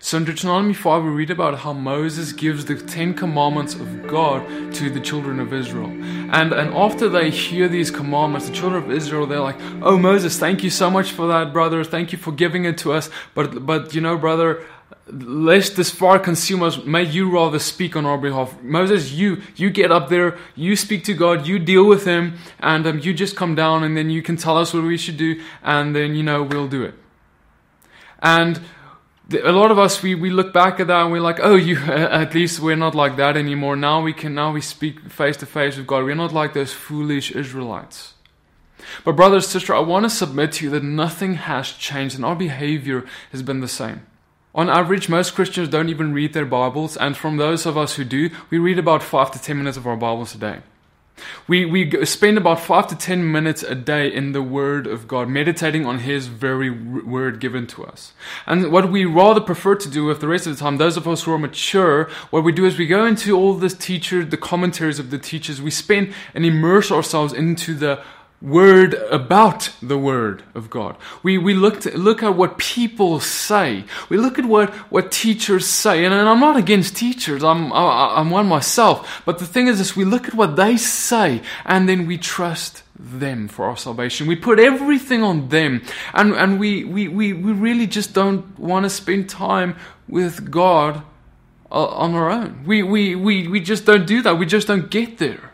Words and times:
So 0.00 0.16
in 0.16 0.24
Deuteronomy 0.24 0.74
5, 0.74 1.02
we 1.02 1.10
read 1.10 1.30
about 1.30 1.58
how 1.58 1.72
Moses 1.72 2.32
gives 2.32 2.64
the 2.64 2.76
Ten 2.76 3.14
Commandments 3.14 3.74
of 3.74 4.06
God 4.06 4.72
to 4.74 4.90
the 4.90 5.00
children 5.00 5.40
of 5.40 5.52
Israel. 5.52 5.90
And, 5.90 6.52
and 6.52 6.72
after 6.72 7.08
they 7.08 7.30
hear 7.30 7.68
these 7.68 7.90
commandments, 7.90 8.48
the 8.48 8.54
children 8.54 8.84
of 8.84 8.90
Israel, 8.92 9.26
they're 9.26 9.40
like, 9.40 9.60
Oh, 9.82 9.98
Moses, 9.98 10.38
thank 10.38 10.62
you 10.62 10.70
so 10.70 10.88
much 10.88 11.10
for 11.10 11.26
that, 11.26 11.52
brother. 11.52 11.82
Thank 11.82 12.12
you 12.12 12.18
for 12.18 12.30
giving 12.30 12.64
it 12.64 12.78
to 12.78 12.92
us. 12.92 13.10
But, 13.34 13.66
but 13.66 13.92
you 13.92 14.00
know, 14.00 14.16
brother, 14.16 14.64
lest 15.10 15.76
this 15.76 15.90
far 15.90 16.18
consume 16.18 16.62
us, 16.62 16.84
may 16.84 17.02
you 17.02 17.30
rather 17.30 17.58
speak 17.58 17.96
on 17.96 18.06
our 18.06 18.18
behalf. 18.18 18.60
Moses, 18.62 19.12
you 19.12 19.42
you 19.56 19.70
get 19.70 19.90
up 19.90 20.08
there, 20.08 20.38
you 20.54 20.76
speak 20.76 21.04
to 21.04 21.14
God, 21.14 21.46
you 21.46 21.58
deal 21.58 21.86
with 21.86 22.04
Him, 22.04 22.38
and 22.60 22.86
um, 22.86 22.98
you 22.98 23.14
just 23.14 23.36
come 23.36 23.54
down, 23.54 23.82
and 23.82 23.96
then 23.96 24.10
you 24.10 24.22
can 24.22 24.36
tell 24.36 24.58
us 24.58 24.74
what 24.74 24.84
we 24.84 24.98
should 24.98 25.16
do, 25.16 25.40
and 25.62 25.96
then 25.96 26.14
you 26.14 26.22
know 26.22 26.42
we'll 26.42 26.68
do 26.68 26.82
it. 26.82 26.94
And 28.20 28.60
a 29.32 29.52
lot 29.52 29.70
of 29.70 29.78
us 29.78 30.02
we, 30.02 30.14
we 30.14 30.30
look 30.30 30.54
back 30.54 30.80
at 30.80 30.86
that 30.86 31.02
and 31.02 31.12
we're 31.12 31.20
like 31.20 31.38
oh 31.42 31.54
you 31.54 31.76
at 31.86 32.34
least 32.34 32.60
we're 32.60 32.76
not 32.76 32.94
like 32.94 33.16
that 33.16 33.36
anymore. 33.36 33.76
Now 33.76 34.02
we 34.02 34.12
can 34.12 34.34
now 34.34 34.52
we 34.52 34.60
speak 34.60 35.10
face 35.10 35.36
to 35.38 35.46
face 35.46 35.76
with 35.76 35.86
god. 35.86 36.04
We're 36.04 36.14
not 36.14 36.32
like 36.32 36.54
those 36.54 36.72
foolish 36.72 37.30
israelites. 37.32 38.14
But 39.04 39.16
brother 39.16 39.40
sister 39.40 39.74
i 39.74 39.80
want 39.80 40.04
to 40.04 40.10
submit 40.10 40.52
to 40.52 40.64
you 40.64 40.70
that 40.70 40.82
nothing 40.82 41.34
has 41.34 41.72
changed 41.72 42.16
and 42.16 42.24
our 42.24 42.36
behavior 42.36 43.04
has 43.32 43.42
been 43.42 43.60
the 43.60 43.68
same. 43.68 44.06
On 44.54 44.70
average 44.70 45.08
most 45.08 45.34
christians 45.34 45.68
don't 45.68 45.90
even 45.90 46.14
read 46.14 46.32
their 46.32 46.46
bibles 46.46 46.96
and 46.96 47.16
from 47.16 47.36
those 47.36 47.66
of 47.66 47.76
us 47.76 47.96
who 47.96 48.04
do 48.04 48.30
we 48.50 48.58
read 48.58 48.78
about 48.78 49.02
five 49.02 49.30
to 49.32 49.42
ten 49.42 49.58
minutes 49.58 49.76
of 49.76 49.86
our 49.86 49.96
bibles 49.96 50.34
a 50.34 50.38
day 50.38 50.58
we, 51.46 51.64
we 51.64 52.04
spend 52.04 52.38
about 52.38 52.60
five 52.60 52.86
to 52.88 52.96
ten 52.96 53.30
minutes 53.30 53.62
a 53.62 53.74
day 53.74 54.12
in 54.12 54.32
the 54.32 54.42
Word 54.42 54.86
of 54.86 55.08
God, 55.08 55.28
meditating 55.28 55.86
on 55.86 56.00
His 56.00 56.26
very 56.26 56.70
Word 56.70 57.40
given 57.40 57.66
to 57.68 57.84
us. 57.84 58.12
And 58.46 58.70
what 58.70 58.90
we 58.90 59.04
rather 59.04 59.40
prefer 59.40 59.74
to 59.76 59.88
do 59.88 60.04
with 60.04 60.20
the 60.20 60.28
rest 60.28 60.46
of 60.46 60.56
the 60.56 60.60
time, 60.60 60.76
those 60.76 60.96
of 60.96 61.06
us 61.08 61.22
who 61.22 61.32
are 61.32 61.38
mature, 61.38 62.04
what 62.30 62.44
we 62.44 62.52
do 62.52 62.64
is 62.64 62.78
we 62.78 62.86
go 62.86 63.06
into 63.06 63.36
all 63.36 63.54
this 63.54 63.74
teacher, 63.74 64.24
the 64.24 64.36
commentaries 64.36 64.98
of 64.98 65.10
the 65.10 65.18
teachers, 65.18 65.62
we 65.62 65.70
spend 65.70 66.12
and 66.34 66.44
immerse 66.44 66.90
ourselves 66.90 67.32
into 67.32 67.74
the 67.74 68.02
word 68.40 68.94
about 68.94 69.70
the 69.82 69.98
word 69.98 70.44
of 70.54 70.70
God. 70.70 70.96
We, 71.22 71.38
we 71.38 71.54
look, 71.54 71.80
to, 71.80 71.98
look 71.98 72.22
at 72.22 72.36
what 72.36 72.56
people 72.56 73.18
say. 73.18 73.84
We 74.08 74.16
look 74.16 74.38
at 74.38 74.44
what, 74.44 74.70
what 74.90 75.10
teachers 75.10 75.66
say. 75.66 76.04
And, 76.04 76.14
and 76.14 76.28
I'm 76.28 76.38
not 76.38 76.56
against 76.56 76.96
teachers. 76.96 77.42
I'm, 77.42 77.72
I, 77.72 78.14
I'm 78.16 78.30
one 78.30 78.46
myself. 78.46 79.22
But 79.24 79.38
the 79.38 79.46
thing 79.46 79.66
is 79.66 79.78
this, 79.78 79.96
we 79.96 80.04
look 80.04 80.28
at 80.28 80.34
what 80.34 80.54
they 80.54 80.76
say 80.76 81.42
and 81.64 81.88
then 81.88 82.06
we 82.06 82.16
trust 82.16 82.84
them 82.98 83.48
for 83.48 83.64
our 83.66 83.76
salvation. 83.76 84.26
We 84.26 84.36
put 84.36 84.60
everything 84.60 85.22
on 85.22 85.48
them. 85.48 85.82
And, 86.14 86.32
and 86.34 86.60
we, 86.60 86.84
we, 86.84 87.08
we, 87.08 87.32
we 87.32 87.52
really 87.52 87.86
just 87.86 88.14
don't 88.14 88.58
want 88.58 88.84
to 88.84 88.90
spend 88.90 89.28
time 89.28 89.76
with 90.08 90.50
God 90.50 91.02
uh, 91.70 91.86
on 91.86 92.14
our 92.14 92.30
own. 92.30 92.64
We, 92.64 92.82
we, 92.84 93.16
we, 93.16 93.48
we 93.48 93.60
just 93.60 93.84
don't 93.84 94.06
do 94.06 94.22
that. 94.22 94.38
We 94.38 94.46
just 94.46 94.68
don't 94.68 94.90
get 94.90 95.18
there. 95.18 95.47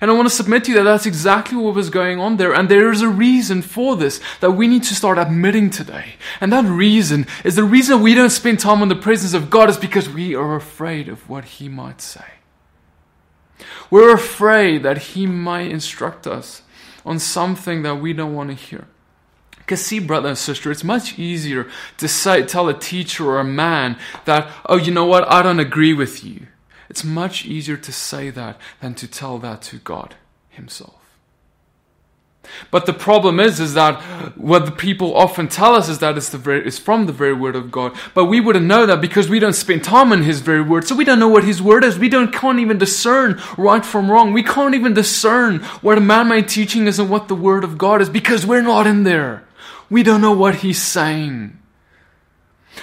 And 0.00 0.10
I 0.10 0.14
want 0.14 0.28
to 0.28 0.34
submit 0.34 0.64
to 0.64 0.70
you 0.70 0.78
that 0.78 0.84
that's 0.84 1.06
exactly 1.06 1.56
what 1.56 1.74
was 1.74 1.90
going 1.90 2.18
on 2.20 2.36
there. 2.36 2.52
And 2.52 2.68
there 2.68 2.90
is 2.90 3.02
a 3.02 3.08
reason 3.08 3.62
for 3.62 3.96
this 3.96 4.20
that 4.40 4.52
we 4.52 4.68
need 4.68 4.82
to 4.84 4.94
start 4.94 5.18
admitting 5.18 5.70
today. 5.70 6.14
And 6.40 6.52
that 6.52 6.64
reason 6.64 7.26
is 7.44 7.56
the 7.56 7.64
reason 7.64 8.00
we 8.00 8.14
don't 8.14 8.30
spend 8.30 8.60
time 8.60 8.82
in 8.82 8.88
the 8.88 8.96
presence 8.96 9.34
of 9.34 9.50
God 9.50 9.70
is 9.70 9.76
because 9.76 10.08
we 10.08 10.34
are 10.34 10.56
afraid 10.56 11.08
of 11.08 11.28
what 11.28 11.44
He 11.44 11.68
might 11.68 12.00
say. 12.00 12.24
We're 13.90 14.14
afraid 14.14 14.82
that 14.82 14.98
He 14.98 15.26
might 15.26 15.70
instruct 15.70 16.26
us 16.26 16.62
on 17.04 17.18
something 17.18 17.82
that 17.82 17.96
we 17.96 18.12
don't 18.12 18.34
want 18.34 18.50
to 18.50 18.54
hear. 18.54 18.86
Because 19.56 19.84
see, 19.84 19.98
brother 19.98 20.30
and 20.30 20.38
sister, 20.38 20.70
it's 20.70 20.84
much 20.84 21.18
easier 21.18 21.68
to 21.98 22.08
say, 22.08 22.42
tell 22.42 22.68
a 22.68 22.78
teacher 22.78 23.26
or 23.26 23.38
a 23.38 23.44
man 23.44 23.98
that, 24.24 24.50
oh, 24.66 24.76
you 24.76 24.90
know 24.92 25.04
what, 25.04 25.30
I 25.30 25.42
don't 25.42 25.60
agree 25.60 25.92
with 25.92 26.24
you. 26.24 26.46
It's 26.88 27.04
much 27.04 27.44
easier 27.44 27.76
to 27.76 27.92
say 27.92 28.30
that 28.30 28.58
than 28.80 28.94
to 28.94 29.06
tell 29.06 29.38
that 29.38 29.62
to 29.62 29.78
God 29.78 30.14
Himself. 30.48 30.94
But 32.70 32.86
the 32.86 32.92
problem 32.92 33.40
is, 33.40 33.60
is 33.60 33.74
that 33.74 34.00
what 34.36 34.64
the 34.64 34.72
people 34.72 35.14
often 35.14 35.48
tell 35.48 35.74
us 35.74 35.88
is 35.88 35.98
that 35.98 36.16
it's, 36.16 36.30
the 36.30 36.38
very, 36.38 36.66
it's 36.66 36.78
from 36.78 37.06
the 37.06 37.12
very 37.12 37.32
word 37.34 37.56
of 37.56 37.70
God. 37.70 37.96
But 38.14 38.26
we 38.26 38.40
wouldn't 38.40 38.66
know 38.66 38.86
that 38.86 39.00
because 39.00 39.28
we 39.28 39.38
don't 39.38 39.54
spend 39.54 39.84
time 39.84 40.12
in 40.12 40.22
His 40.22 40.40
very 40.40 40.62
word. 40.62 40.86
So 40.86 40.96
we 40.96 41.04
don't 41.04 41.18
know 41.18 41.28
what 41.28 41.44
His 41.44 41.60
word 41.60 41.84
is. 41.84 41.98
We 41.98 42.08
don't, 42.08 42.32
can't 42.32 42.58
even 42.58 42.78
discern 42.78 43.40
right 43.56 43.84
from 43.84 44.10
wrong. 44.10 44.32
We 44.32 44.42
can't 44.42 44.74
even 44.74 44.94
discern 44.94 45.60
what 45.82 45.98
a 45.98 46.02
man-made 46.02 46.48
teaching 46.48 46.86
is 46.86 46.98
and 46.98 47.10
what 47.10 47.28
the 47.28 47.34
word 47.34 47.64
of 47.64 47.78
God 47.78 48.00
is 48.00 48.08
because 48.08 48.46
we're 48.46 48.62
not 48.62 48.86
in 48.86 49.04
there. 49.04 49.44
We 49.90 50.02
don't 50.02 50.20
know 50.20 50.32
what 50.32 50.56
He's 50.56 50.82
saying. 50.82 51.58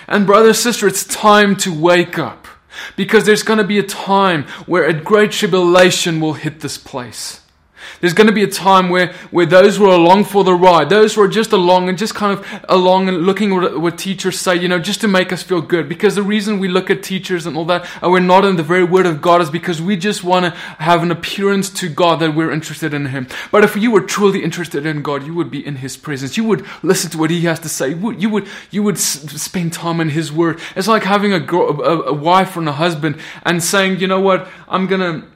And 0.07 0.25
brother, 0.25 0.53
sister, 0.53 0.87
it's 0.87 1.05
time 1.05 1.55
to 1.57 1.73
wake 1.73 2.19
up. 2.19 2.47
Because 2.95 3.25
there's 3.25 3.43
going 3.43 3.59
to 3.59 3.63
be 3.63 3.79
a 3.79 3.83
time 3.83 4.43
where 4.65 4.85
a 4.85 4.93
great 4.93 5.31
tribulation 5.31 6.19
will 6.19 6.33
hit 6.33 6.61
this 6.61 6.77
place. 6.77 7.41
There's 8.01 8.13
going 8.13 8.27
to 8.27 8.33
be 8.33 8.43
a 8.43 8.47
time 8.47 8.89
where, 8.89 9.13
where 9.31 9.45
those 9.45 9.77
who 9.77 9.85
are 9.85 9.95
along 9.95 10.25
for 10.25 10.43
the 10.43 10.53
ride, 10.53 10.89
those 10.89 11.15
who 11.15 11.21
are 11.21 11.27
just 11.27 11.51
along 11.51 11.89
and 11.89 11.97
just 11.97 12.15
kind 12.15 12.37
of 12.37 12.65
along 12.69 13.07
and 13.07 13.19
looking 13.19 13.53
at 13.63 13.79
what 13.79 13.97
teachers 13.97 14.39
say, 14.39 14.55
you 14.55 14.67
know, 14.67 14.79
just 14.79 15.01
to 15.01 15.07
make 15.07 15.31
us 15.31 15.43
feel 15.43 15.61
good. 15.61 15.89
Because 15.89 16.15
the 16.15 16.23
reason 16.23 16.59
we 16.59 16.67
look 16.67 16.89
at 16.89 17.03
teachers 17.03 17.45
and 17.45 17.57
all 17.57 17.65
that 17.65 17.87
and 18.01 18.11
we're 18.11 18.19
not 18.19 18.45
in 18.45 18.55
the 18.55 18.63
very 18.63 18.83
word 18.83 19.05
of 19.05 19.21
God 19.21 19.41
is 19.41 19.49
because 19.49 19.81
we 19.81 19.95
just 19.97 20.23
want 20.23 20.45
to 20.45 20.51
have 20.51 21.03
an 21.03 21.11
appearance 21.11 21.69
to 21.71 21.89
God 21.89 22.19
that 22.19 22.35
we're 22.35 22.51
interested 22.51 22.93
in 22.93 23.07
Him. 23.07 23.27
But 23.51 23.63
if 23.63 23.75
you 23.75 23.91
were 23.91 24.01
truly 24.01 24.43
interested 24.43 24.85
in 24.85 25.01
God, 25.01 25.25
you 25.25 25.33
would 25.33 25.51
be 25.51 25.65
in 25.65 25.77
His 25.77 25.97
presence. 25.97 26.37
You 26.37 26.43
would 26.45 26.65
listen 26.83 27.11
to 27.11 27.17
what 27.17 27.29
He 27.29 27.41
has 27.41 27.59
to 27.61 27.69
say. 27.69 27.89
You 27.89 28.29
would, 28.29 28.47
you 28.71 28.83
would 28.83 28.97
spend 28.97 29.73
time 29.73 29.99
in 29.99 30.09
His 30.09 30.31
word. 30.31 30.59
It's 30.75 30.87
like 30.87 31.03
having 31.03 31.33
a, 31.33 31.45
a, 31.45 32.01
a 32.03 32.13
wife 32.13 32.57
and 32.57 32.67
a 32.67 32.73
husband 32.73 33.17
and 33.43 33.63
saying, 33.63 33.99
you 33.99 34.07
know 34.07 34.19
what, 34.21 34.47
I'm 34.67 34.87
going 34.87 35.01
to 35.01 35.27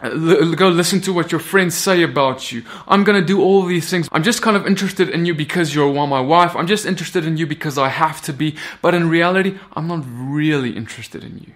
go 0.00 0.68
listen 0.68 1.00
to 1.02 1.12
what 1.12 1.32
your 1.32 1.40
friends 1.40 1.76
say 1.76 2.02
about 2.02 2.52
you. 2.52 2.62
I'm 2.86 3.04
gonna 3.04 3.24
do 3.24 3.40
all 3.40 3.64
these 3.64 3.90
things. 3.90 4.08
I'm 4.12 4.22
just 4.22 4.42
kind 4.42 4.56
of 4.56 4.66
interested 4.66 5.08
in 5.08 5.26
you 5.26 5.34
because 5.34 5.74
you're 5.74 5.92
my 6.06 6.20
wife. 6.20 6.54
I'm 6.54 6.66
just 6.66 6.86
interested 6.86 7.24
in 7.24 7.36
you 7.36 7.46
because 7.46 7.76
I 7.78 7.88
have 7.88 8.22
to 8.22 8.32
be. 8.32 8.56
But 8.80 8.94
in 8.94 9.08
reality, 9.08 9.58
I'm 9.74 9.88
not 9.88 10.04
really 10.06 10.76
interested 10.76 11.24
in 11.24 11.38
you. 11.38 11.52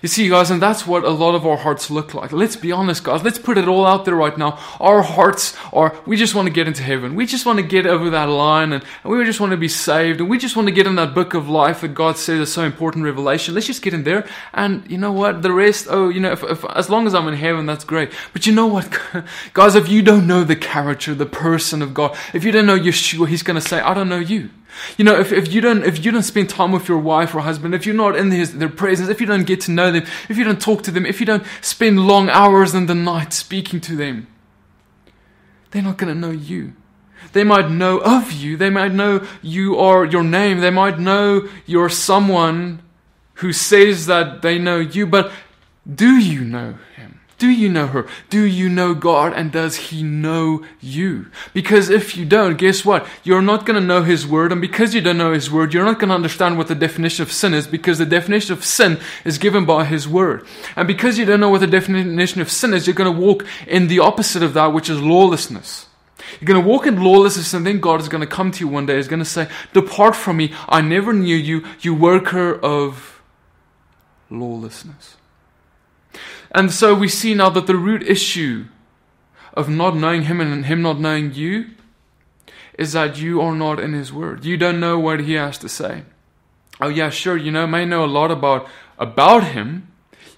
You 0.00 0.08
see, 0.08 0.28
guys, 0.28 0.50
and 0.50 0.62
that's 0.62 0.86
what 0.86 1.04
a 1.04 1.10
lot 1.10 1.34
of 1.34 1.46
our 1.46 1.56
hearts 1.56 1.90
look 1.90 2.14
like. 2.14 2.32
Let's 2.32 2.56
be 2.56 2.72
honest, 2.72 3.04
guys. 3.04 3.22
Let's 3.22 3.38
put 3.38 3.58
it 3.58 3.68
all 3.68 3.86
out 3.86 4.04
there 4.04 4.14
right 4.14 4.36
now. 4.36 4.58
Our 4.80 5.02
hearts 5.02 5.54
are, 5.72 5.94
we 6.06 6.16
just 6.16 6.34
want 6.34 6.46
to 6.46 6.52
get 6.52 6.66
into 6.66 6.82
heaven. 6.82 7.14
We 7.14 7.26
just 7.26 7.46
want 7.46 7.58
to 7.58 7.64
get 7.64 7.86
over 7.86 8.10
that 8.10 8.24
line 8.24 8.72
and, 8.72 8.84
and 9.04 9.12
we 9.12 9.24
just 9.24 9.40
want 9.40 9.50
to 9.52 9.56
be 9.56 9.68
saved. 9.68 10.20
And 10.20 10.30
we 10.30 10.38
just 10.38 10.56
want 10.56 10.68
to 10.68 10.74
get 10.74 10.86
in 10.86 10.94
that 10.96 11.14
book 11.14 11.34
of 11.34 11.48
life 11.48 11.82
that 11.82 11.94
God 11.94 12.16
says 12.16 12.40
is 12.40 12.52
so 12.52 12.62
important, 12.64 13.04
Revelation. 13.04 13.54
Let's 13.54 13.66
just 13.66 13.82
get 13.82 13.94
in 13.94 14.04
there. 14.04 14.26
And 14.52 14.88
you 14.90 14.98
know 14.98 15.12
what? 15.12 15.42
The 15.42 15.52
rest, 15.52 15.86
oh, 15.90 16.08
you 16.08 16.20
know, 16.20 16.32
if, 16.32 16.42
if, 16.42 16.64
as 16.74 16.88
long 16.88 17.06
as 17.06 17.14
I'm 17.14 17.28
in 17.28 17.34
heaven, 17.34 17.66
that's 17.66 17.84
great. 17.84 18.10
But 18.32 18.46
you 18.46 18.54
know 18.54 18.66
what, 18.66 18.88
guys, 19.52 19.74
if 19.74 19.88
you 19.88 20.02
don't 20.02 20.26
know 20.26 20.44
the 20.44 20.56
character, 20.56 21.14
the 21.14 21.26
person 21.26 21.82
of 21.82 21.94
God, 21.94 22.16
if 22.32 22.44
you 22.44 22.52
don't 22.52 22.66
know 22.66 22.78
Yeshua, 22.78 23.28
He's 23.28 23.42
going 23.42 23.60
to 23.60 23.66
say, 23.66 23.80
I 23.80 23.94
don't 23.94 24.08
know 24.08 24.18
you. 24.18 24.50
You 24.96 25.04
know, 25.04 25.18
if, 25.18 25.32
if 25.32 25.52
you 25.52 25.60
don't 25.60 25.84
if 25.84 26.04
you 26.04 26.12
don't 26.12 26.22
spend 26.22 26.48
time 26.48 26.72
with 26.72 26.88
your 26.88 26.98
wife 26.98 27.34
or 27.34 27.40
husband, 27.40 27.74
if 27.74 27.86
you're 27.86 27.94
not 27.94 28.16
in 28.16 28.30
his, 28.30 28.56
their 28.56 28.68
presence, 28.68 29.08
if 29.08 29.20
you 29.20 29.26
don't 29.26 29.44
get 29.44 29.60
to 29.62 29.70
know 29.70 29.90
them, 29.92 30.04
if 30.28 30.36
you 30.36 30.44
don't 30.44 30.60
talk 30.60 30.82
to 30.84 30.90
them, 30.90 31.06
if 31.06 31.20
you 31.20 31.26
don't 31.26 31.44
spend 31.60 32.06
long 32.06 32.28
hours 32.28 32.74
in 32.74 32.86
the 32.86 32.94
night 32.94 33.32
speaking 33.32 33.80
to 33.82 33.96
them, 33.96 34.26
they're 35.70 35.82
not 35.82 35.98
going 35.98 36.12
to 36.12 36.18
know 36.18 36.30
you. 36.30 36.74
They 37.32 37.44
might 37.44 37.70
know 37.70 37.98
of 37.98 38.32
you. 38.32 38.56
They 38.56 38.70
might 38.70 38.92
know 38.92 39.26
you 39.40 39.78
are 39.78 40.04
your 40.04 40.24
name. 40.24 40.60
They 40.60 40.70
might 40.70 40.98
know 40.98 41.48
you're 41.66 41.88
someone 41.88 42.82
who 43.34 43.52
says 43.52 44.06
that 44.06 44.42
they 44.42 44.58
know 44.58 44.78
you, 44.78 45.06
but 45.06 45.32
do 45.92 46.18
you 46.18 46.44
know 46.44 46.78
him? 46.96 47.11
Do 47.42 47.50
you 47.50 47.68
know 47.68 47.88
her? 47.88 48.06
Do 48.30 48.44
you 48.44 48.68
know 48.68 48.94
God? 48.94 49.32
And 49.32 49.50
does 49.50 49.74
He 49.74 50.04
know 50.04 50.64
you? 50.80 51.26
Because 51.52 51.90
if 51.90 52.16
you 52.16 52.24
don't, 52.24 52.56
guess 52.56 52.84
what? 52.84 53.04
You're 53.24 53.42
not 53.42 53.66
going 53.66 53.80
to 53.80 53.84
know 53.84 54.04
His 54.04 54.24
Word. 54.24 54.52
And 54.52 54.60
because 54.60 54.94
you 54.94 55.00
don't 55.00 55.18
know 55.18 55.32
His 55.32 55.50
Word, 55.50 55.74
you're 55.74 55.84
not 55.84 55.98
going 55.98 56.10
to 56.10 56.14
understand 56.14 56.56
what 56.56 56.68
the 56.68 56.76
definition 56.76 57.24
of 57.24 57.32
sin 57.32 57.52
is 57.52 57.66
because 57.66 57.98
the 57.98 58.06
definition 58.06 58.52
of 58.52 58.64
sin 58.64 59.00
is 59.24 59.38
given 59.38 59.64
by 59.64 59.84
His 59.84 60.06
Word. 60.06 60.46
And 60.76 60.86
because 60.86 61.18
you 61.18 61.24
don't 61.24 61.40
know 61.40 61.50
what 61.50 61.62
the 61.62 61.66
definition 61.66 62.40
of 62.40 62.48
sin 62.48 62.74
is, 62.74 62.86
you're 62.86 62.94
going 62.94 63.12
to 63.12 63.20
walk 63.20 63.44
in 63.66 63.88
the 63.88 63.98
opposite 63.98 64.44
of 64.44 64.54
that, 64.54 64.72
which 64.72 64.88
is 64.88 65.02
lawlessness. 65.02 65.88
You're 66.40 66.46
going 66.46 66.62
to 66.62 66.68
walk 66.68 66.86
in 66.86 67.02
lawlessness, 67.02 67.52
and 67.54 67.66
then 67.66 67.80
God 67.80 68.00
is 68.00 68.08
going 68.08 68.20
to 68.20 68.26
come 68.28 68.52
to 68.52 68.60
you 68.60 68.68
one 68.68 68.86
day. 68.86 68.98
He's 68.98 69.08
going 69.08 69.18
to 69.18 69.24
say, 69.24 69.48
Depart 69.72 70.14
from 70.14 70.36
me. 70.36 70.54
I 70.68 70.80
never 70.80 71.12
knew 71.12 71.34
you, 71.34 71.66
you 71.80 71.92
worker 71.92 72.54
of 72.54 73.20
lawlessness. 74.30 75.16
And 76.52 76.70
so 76.70 76.94
we 76.94 77.08
see 77.08 77.34
now 77.34 77.48
that 77.50 77.66
the 77.66 77.76
root 77.76 78.02
issue 78.02 78.66
of 79.54 79.68
not 79.68 79.96
knowing 79.96 80.22
Him 80.22 80.40
and 80.40 80.66
Him 80.66 80.82
not 80.82 81.00
knowing 81.00 81.32
you 81.34 81.70
is 82.78 82.92
that 82.92 83.18
you 83.18 83.40
are 83.40 83.54
not 83.54 83.80
in 83.80 83.94
His 83.94 84.12
Word. 84.12 84.44
You 84.44 84.56
don't 84.56 84.80
know 84.80 84.98
what 84.98 85.20
He 85.20 85.32
has 85.32 85.58
to 85.58 85.68
say. 85.68 86.04
Oh 86.80 86.88
yeah, 86.88 87.10
sure, 87.10 87.36
you 87.36 87.50
know, 87.50 87.66
may 87.66 87.84
know 87.84 88.04
a 88.04 88.06
lot 88.06 88.30
about 88.30 88.68
about 88.98 89.44
Him. 89.44 89.88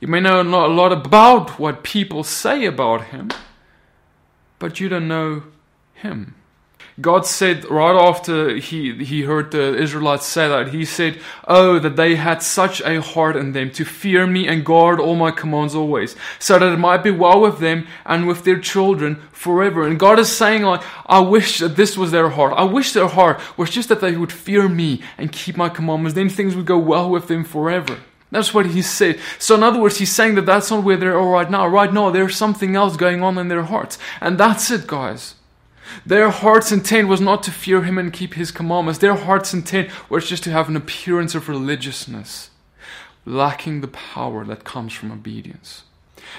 You 0.01 0.09
may 0.09 0.21
know 0.21 0.41
a 0.41 0.43
lot 0.43 0.93
about 0.93 1.59
what 1.59 1.83
people 1.83 2.23
say 2.23 2.65
about 2.65 3.07
Him, 3.07 3.31
but 4.59 4.79
you 4.79 4.89
don't 4.89 5.09
know 5.09 5.45
Him. 5.95 6.35
God 7.01 7.27
said 7.27 7.69
right 7.69 7.97
after 7.97 8.55
he, 8.55 9.05
he 9.05 9.23
heard 9.23 9.51
the 9.51 9.77
Israelites 9.77 10.27
say 10.27 10.49
that, 10.49 10.69
he 10.69 10.85
said, 10.85 11.19
Oh, 11.49 11.81
that 11.81 11.97
they 11.97 12.15
had 12.15 12.41
such 12.41 12.81
a 12.83 13.03
heart 13.03 13.35
in 13.35 13.51
them 13.51 13.73
to 13.73 13.85
fear 13.85 14.29
me 14.29 14.47
and 14.47 14.65
guard 14.65 15.01
all 15.01 15.17
my 15.17 15.33
commands 15.33 15.75
always, 15.75 16.15
so 16.39 16.57
that 16.57 16.73
it 16.73 16.77
might 16.77 17.03
be 17.03 17.11
well 17.11 17.41
with 17.41 17.59
them 17.59 17.89
and 18.07 18.29
with 18.29 18.45
their 18.45 18.61
children 18.61 19.17
forever. 19.33 19.85
And 19.85 19.99
God 19.99 20.21
is 20.21 20.31
saying, 20.31 20.63
like, 20.63 20.83
I 21.07 21.19
wish 21.19 21.59
that 21.59 21.75
this 21.75 21.99
was 21.99 22.13
their 22.13 22.29
heart. 22.29 22.55
I 22.57 22.63
wish 22.63 22.93
their 22.93 23.09
heart 23.09 23.41
was 23.59 23.71
just 23.71 23.89
that 23.89 24.01
they 24.01 24.17
would 24.17 24.33
fear 24.33 24.69
me 24.69 25.03
and 25.19 25.33
keep 25.33 25.57
my 25.57 25.69
commandments. 25.69 26.15
Then 26.15 26.29
things 26.29 26.55
would 26.55 26.67
go 26.67 26.79
well 26.79 27.11
with 27.11 27.27
them 27.27 27.43
forever. 27.43 27.99
That's 28.31 28.55
what 28.55 28.67
he 28.67 28.83
said. 28.83 29.19
So, 29.41 29.57
in 29.57 29.65
other 29.65 29.81
words, 29.81 29.99
he's 29.99 30.15
saying 30.15 30.37
that 30.37 30.47
that's 30.47 30.71
not 30.71 30.85
where 30.85 30.97
they 30.97 31.07
are 31.07 31.29
right 31.29 31.51
now. 31.51 31.67
Right 31.67 31.93
now, 31.93 32.11
there's 32.11 32.37
something 32.37 32.77
else 32.77 32.97
going 32.97 33.23
on 33.23 33.37
in 33.37 33.49
their 33.49 33.65
hearts. 33.65 33.99
And 34.21 34.39
that's 34.39 34.71
it, 34.71 34.87
guys. 34.87 35.35
Their 36.07 36.31
heart's 36.31 36.73
intent 36.73 37.09
was 37.09 37.21
not 37.21 37.43
to 37.45 37.51
fear 37.51 37.83
him 37.83 37.99
and 37.99 38.13
keep 38.13 38.35
his 38.35 38.51
commandments. 38.51 38.99
Their 38.99 39.15
heart's 39.15 39.55
intent 39.55 39.91
was 40.11 40.29
just 40.29 40.45
to 40.45 40.51
have 40.51 40.69
an 40.69 40.77
appearance 40.77 41.35
of 41.35 41.49
religiousness, 41.49 42.51
lacking 43.25 43.81
the 43.81 43.89
power 43.89 44.45
that 44.45 44.65
comes 44.65 44.93
from 44.93 45.13
obedience. 45.13 45.83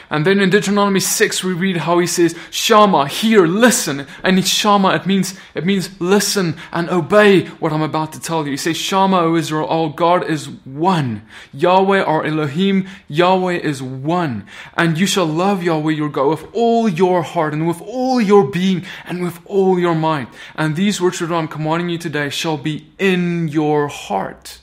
And 0.10 0.26
then 0.26 0.40
in 0.40 0.50
Deuteronomy 0.50 1.00
6 1.00 1.44
we 1.44 1.54
read 1.54 1.78
how 1.78 2.00
he 2.00 2.08
says, 2.08 2.36
Shama, 2.52 3.08
hear, 3.08 3.48
listen. 3.48 4.06
And 4.24 4.48
Shama, 4.48 4.96
it 4.96 5.06
means 5.06 5.38
it 5.54 5.66
means 5.66 6.00
listen 6.00 6.58
and 6.72 6.90
obey 6.90 7.46
what 7.48 7.74
I'm 7.74 7.82
about 7.82 8.14
to 8.14 8.20
tell 8.20 8.46
you. 8.46 8.52
He 8.52 8.58
says, 8.58 8.78
Shama, 8.78 9.20
O 9.20 9.36
Israel, 9.36 9.66
all 9.66 9.90
God 9.90 10.30
is 10.30 10.48
one. 10.48 11.24
Yahweh 11.54 12.02
our 12.02 12.26
Elohim, 12.26 12.88
Yahweh 13.08 13.58
is 13.58 13.82
one. 13.82 14.46
And 14.76 14.98
you 14.98 15.06
shall 15.06 15.26
love 15.26 15.64
Yahweh 15.64 15.94
your 15.94 16.10
God 16.10 16.30
with 16.30 16.48
all 16.54 16.88
your 16.88 17.22
heart 17.22 17.54
and 17.54 17.68
with 17.68 17.82
all 17.82 18.22
your 18.22 18.46
being 18.50 18.86
and 19.06 19.24
with 19.24 19.40
all 19.46 19.80
your 19.80 19.96
mind. 19.96 20.28
And 20.56 20.76
these 20.76 21.02
words 21.02 21.20
that 21.20 21.32
I'm 21.32 21.48
commanding 21.48 21.90
you 21.90 21.98
today 21.98 22.30
shall 22.30 22.58
be 22.58 22.88
in 23.00 23.48
your 23.48 23.88
heart. 23.88 24.60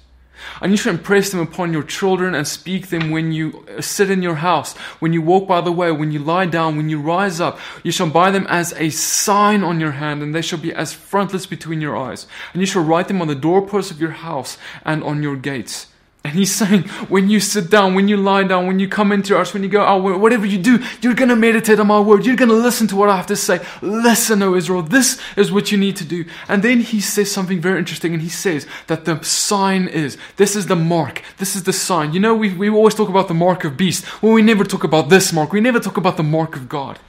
And 0.60 0.72
you 0.72 0.76
should 0.76 0.94
impress 0.94 1.30
them 1.30 1.40
upon 1.40 1.72
your 1.72 1.82
children 1.82 2.34
and 2.34 2.46
speak 2.46 2.88
them 2.88 3.10
when 3.10 3.32
you 3.32 3.64
uh, 3.76 3.80
sit 3.80 4.10
in 4.10 4.22
your 4.22 4.36
house, 4.36 4.76
when 5.00 5.12
you 5.12 5.22
walk 5.22 5.46
by 5.46 5.60
the 5.60 5.72
way, 5.72 5.92
when 5.92 6.12
you 6.12 6.18
lie 6.18 6.46
down, 6.46 6.76
when 6.76 6.88
you 6.88 7.00
rise 7.00 7.40
up. 7.40 7.58
You 7.82 7.92
shall 7.92 8.10
bind 8.10 8.34
them 8.34 8.46
as 8.48 8.72
a 8.74 8.90
sign 8.90 9.62
on 9.62 9.80
your 9.80 9.92
hand, 9.92 10.22
and 10.22 10.34
they 10.34 10.42
shall 10.42 10.58
be 10.58 10.72
as 10.72 10.92
frontlets 10.92 11.46
between 11.46 11.80
your 11.80 11.96
eyes. 11.96 12.26
And 12.52 12.60
you 12.60 12.66
shall 12.66 12.84
write 12.84 13.08
them 13.08 13.20
on 13.20 13.28
the 13.28 13.34
doorposts 13.34 13.90
of 13.90 14.00
your 14.00 14.10
house 14.10 14.58
and 14.84 15.02
on 15.04 15.22
your 15.22 15.36
gates. 15.36 15.86
And 16.24 16.34
he's 16.34 16.54
saying, 16.54 16.84
when 17.08 17.28
you 17.28 17.40
sit 17.40 17.68
down, 17.68 17.94
when 17.94 18.06
you 18.06 18.16
lie 18.16 18.44
down, 18.44 18.68
when 18.68 18.78
you 18.78 18.88
come 18.88 19.10
into 19.10 19.36
us, 19.36 19.52
when 19.52 19.64
you 19.64 19.68
go 19.68 19.82
oh, 19.82 20.12
out, 20.12 20.20
whatever 20.20 20.46
you 20.46 20.56
do, 20.56 20.78
you're 21.00 21.14
going 21.14 21.30
to 21.30 21.36
meditate 21.36 21.80
on 21.80 21.88
my 21.88 21.98
word. 21.98 22.24
You're 22.24 22.36
going 22.36 22.48
to 22.48 22.54
listen 22.54 22.86
to 22.88 22.96
what 22.96 23.08
I 23.08 23.16
have 23.16 23.26
to 23.26 23.36
say. 23.36 23.58
Listen, 23.80 24.40
O 24.40 24.54
Israel. 24.54 24.82
This 24.82 25.20
is 25.36 25.50
what 25.50 25.72
you 25.72 25.78
need 25.78 25.96
to 25.96 26.04
do. 26.04 26.24
And 26.46 26.62
then 26.62 26.80
he 26.80 27.00
says 27.00 27.32
something 27.32 27.60
very 27.60 27.78
interesting. 27.80 28.12
And 28.12 28.22
he 28.22 28.28
says 28.28 28.68
that 28.86 29.04
the 29.04 29.22
sign 29.24 29.88
is, 29.88 30.16
this 30.36 30.54
is 30.54 30.66
the 30.66 30.76
mark. 30.76 31.22
This 31.38 31.56
is 31.56 31.64
the 31.64 31.72
sign. 31.72 32.12
You 32.12 32.20
know, 32.20 32.36
we, 32.36 32.54
we 32.54 32.70
always 32.70 32.94
talk 32.94 33.08
about 33.08 33.26
the 33.26 33.34
mark 33.34 33.64
of 33.64 33.76
beast. 33.76 34.22
Well, 34.22 34.32
we 34.32 34.42
never 34.42 34.62
talk 34.62 34.84
about 34.84 35.08
this 35.08 35.32
mark. 35.32 35.52
We 35.52 35.60
never 35.60 35.80
talk 35.80 35.96
about 35.96 36.16
the 36.16 36.22
mark 36.22 36.54
of 36.54 36.68
God. 36.68 37.00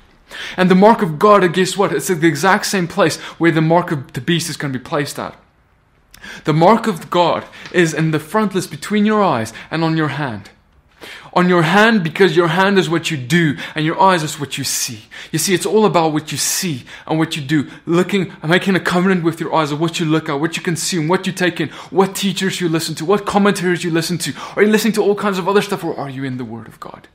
And 0.57 0.71
the 0.71 0.75
mark 0.75 1.03
of 1.03 1.19
God, 1.19 1.43
I 1.43 1.49
guess 1.49 1.77
what? 1.77 1.93
It's 1.93 2.09
at 2.09 2.21
the 2.21 2.27
exact 2.27 2.65
same 2.65 2.87
place 2.87 3.17
where 3.37 3.51
the 3.51 3.61
mark 3.61 3.91
of 3.91 4.13
the 4.13 4.21
beast 4.21 4.49
is 4.49 4.57
going 4.57 4.73
to 4.73 4.79
be 4.79 4.83
placed 4.83 5.19
at. 5.19 5.35
The 6.45 6.53
mark 6.53 6.87
of 6.87 7.09
God 7.09 7.45
is 7.71 7.93
in 7.93 8.11
the 8.11 8.19
frontlets 8.19 8.67
between 8.67 9.05
your 9.05 9.23
eyes 9.23 9.53
and 9.71 9.83
on 9.83 9.97
your 9.97 10.09
hand. 10.09 10.49
On 11.33 11.49
your 11.49 11.63
hand, 11.63 12.03
because 12.03 12.35
your 12.35 12.47
hand 12.49 12.77
is 12.77 12.89
what 12.89 13.09
you 13.09 13.17
do, 13.17 13.57
and 13.75 13.83
your 13.85 13.99
eyes 13.99 14.23
is 14.23 14.39
what 14.39 14.57
you 14.57 14.63
see. 14.63 15.05
You 15.31 15.39
see, 15.39 15.53
it's 15.53 15.65
all 15.65 15.85
about 15.85 16.13
what 16.13 16.31
you 16.31 16.37
see 16.37 16.83
and 17.07 17.17
what 17.17 17.35
you 17.35 17.41
do. 17.41 17.69
Looking, 17.85 18.31
making 18.47 18.75
a 18.75 18.79
covenant 18.79 19.23
with 19.23 19.39
your 19.39 19.53
eyes 19.53 19.71
of 19.71 19.81
what 19.81 19.99
you 19.99 20.05
look 20.05 20.29
at, 20.29 20.39
what 20.39 20.55
you 20.55 20.63
consume, 20.63 21.07
what 21.07 21.25
you 21.25 21.33
take 21.33 21.59
in, 21.59 21.69
what 21.89 22.15
teachers 22.15 22.61
you 22.61 22.69
listen 22.69 22.93
to, 22.95 23.05
what 23.05 23.25
commentaries 23.25 23.83
you 23.83 23.91
listen 23.91 24.17
to. 24.19 24.33
Are 24.55 24.63
you 24.63 24.69
listening 24.69 24.93
to 24.93 25.01
all 25.01 25.15
kinds 25.15 25.39
of 25.39 25.49
other 25.49 25.61
stuff, 25.61 25.83
or 25.83 25.97
are 25.97 26.09
you 26.09 26.23
in 26.23 26.37
the 26.37 26.45
Word 26.45 26.67
of 26.67 26.79
God? 26.79 27.07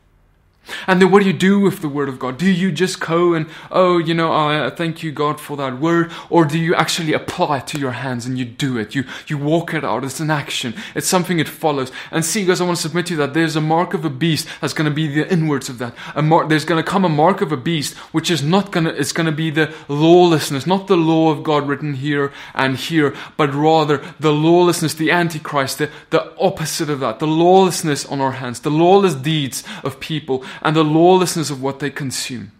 And 0.87 1.01
then 1.01 1.11
what 1.11 1.23
do 1.23 1.27
you 1.27 1.33
do 1.33 1.61
with 1.61 1.81
the 1.81 1.89
word 1.89 2.09
of 2.09 2.19
God? 2.19 2.39
Do 2.39 2.51
you 2.51 2.73
just 2.73 3.01
go 3.01 3.35
and, 3.35 3.47
oh, 3.71 3.99
you 3.99 4.15
know, 4.15 4.33
I 4.33 4.71
thank 4.71 5.03
you, 5.03 5.13
God, 5.13 5.41
for 5.41 5.57
that 5.57 5.79
word? 5.79 6.13
Or 6.31 6.45
do 6.45 6.59
you 6.59 6.75
actually 6.75 7.13
apply 7.13 7.59
it 7.59 7.67
to 7.69 7.79
your 7.79 7.93
hands 7.93 8.27
and 8.27 8.39
you 8.39 8.45
do 8.45 8.77
it? 8.77 8.95
You, 8.95 9.05
you 9.27 9.39
walk 9.39 9.75
it 9.75 9.85
out. 9.85 10.05
It's 10.05 10.21
an 10.21 10.31
action. 10.31 10.75
It's 10.95 11.07
something 11.07 11.39
it 11.39 11.49
follows. 11.49 11.93
And 12.11 12.25
see, 12.25 12.45
guys, 12.45 12.61
I 12.61 12.65
want 12.65 12.77
to 12.77 12.83
submit 12.83 13.07
to 13.07 13.15
you 13.15 13.19
that 13.19 13.35
there's 13.35 13.57
a 13.57 13.61
mark 13.61 13.95
of 13.95 14.05
a 14.05 14.11
beast 14.11 14.49
that's 14.61 14.73
going 14.73 14.89
to 14.89 14.95
be 14.95 15.07
the 15.07 15.31
inwards 15.31 15.69
of 15.69 15.79
that. 15.79 15.95
A 16.15 16.23
mark, 16.23 16.49
there's 16.49 16.65
going 16.65 16.83
to 16.83 16.89
come 16.89 17.05
a 17.05 17.09
mark 17.09 17.41
of 17.41 17.53
a 17.53 17.57
beast, 17.57 17.97
which 18.13 18.31
is 18.31 18.43
not 18.43 18.73
going 18.73 18.85
to, 18.85 18.95
it's 18.95 19.13
going 19.13 19.27
to 19.27 19.33
be 19.33 19.51
the 19.51 19.75
lawlessness, 19.89 20.67
not 20.67 20.87
the 20.87 20.97
law 20.97 21.31
of 21.31 21.43
God 21.43 21.69
written 21.69 21.95
here 21.95 22.33
and 22.55 22.77
here, 22.77 23.15
but 23.37 23.55
rather 23.55 23.99
the 24.21 24.33
lawlessness, 24.33 24.95
the 24.95 25.11
antichrist, 25.11 25.79
the, 25.79 25.91
the 26.11 26.37
opposite 26.39 26.91
of 26.91 27.01
that, 27.01 27.19
the 27.19 27.27
lawlessness 27.27 28.07
on 28.07 28.21
our 28.21 28.33
hands, 28.33 28.61
the 28.61 28.71
lawless 28.71 29.15
deeds 29.15 29.65
of 29.85 30.01
people 30.01 30.45
and 30.63 30.75
the 30.75 30.85
lawlessness 30.85 31.51
of 31.51 31.63
what 31.63 31.79
they 31.79 31.91
consume. 31.91 32.53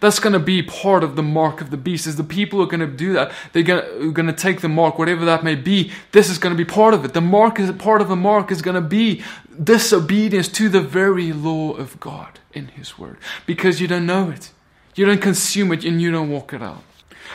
That's 0.00 0.20
going 0.20 0.32
to 0.32 0.38
be 0.38 0.62
part 0.62 1.02
of 1.02 1.16
the 1.16 1.22
mark 1.22 1.60
of 1.60 1.70
the 1.70 1.76
beast. 1.76 2.06
Is 2.06 2.16
the 2.16 2.24
people 2.24 2.58
who 2.58 2.64
are 2.64 2.68
going 2.68 2.80
to 2.80 2.86
do 2.86 3.12
that? 3.14 3.32
They're 3.52 3.62
going 3.62 4.26
to 4.28 4.32
take 4.32 4.60
the 4.60 4.68
mark, 4.68 4.98
whatever 4.98 5.24
that 5.24 5.44
may 5.44 5.56
be. 5.56 5.90
This 6.12 6.30
is 6.30 6.38
going 6.38 6.56
to 6.56 6.56
be 6.56 6.64
part 6.64 6.94
of 6.94 7.04
it. 7.04 7.12
The 7.12 7.20
mark 7.20 7.58
is 7.58 7.70
part 7.72 8.00
of 8.00 8.08
the 8.08 8.16
mark 8.16 8.50
is 8.50 8.62
going 8.62 8.76
to 8.76 8.80
be 8.80 9.22
disobedience 9.62 10.48
to 10.48 10.68
the 10.68 10.80
very 10.80 11.32
law 11.32 11.72
of 11.72 11.98
God 12.00 12.38
in 12.52 12.68
His 12.68 12.98
Word, 12.98 13.18
because 13.46 13.80
you 13.80 13.88
don't 13.88 14.06
know 14.06 14.30
it, 14.30 14.52
you 14.94 15.04
don't 15.04 15.20
consume 15.20 15.72
it, 15.72 15.84
and 15.84 16.00
you 16.00 16.12
don't 16.12 16.30
walk 16.30 16.52
it 16.52 16.62
out. 16.62 16.82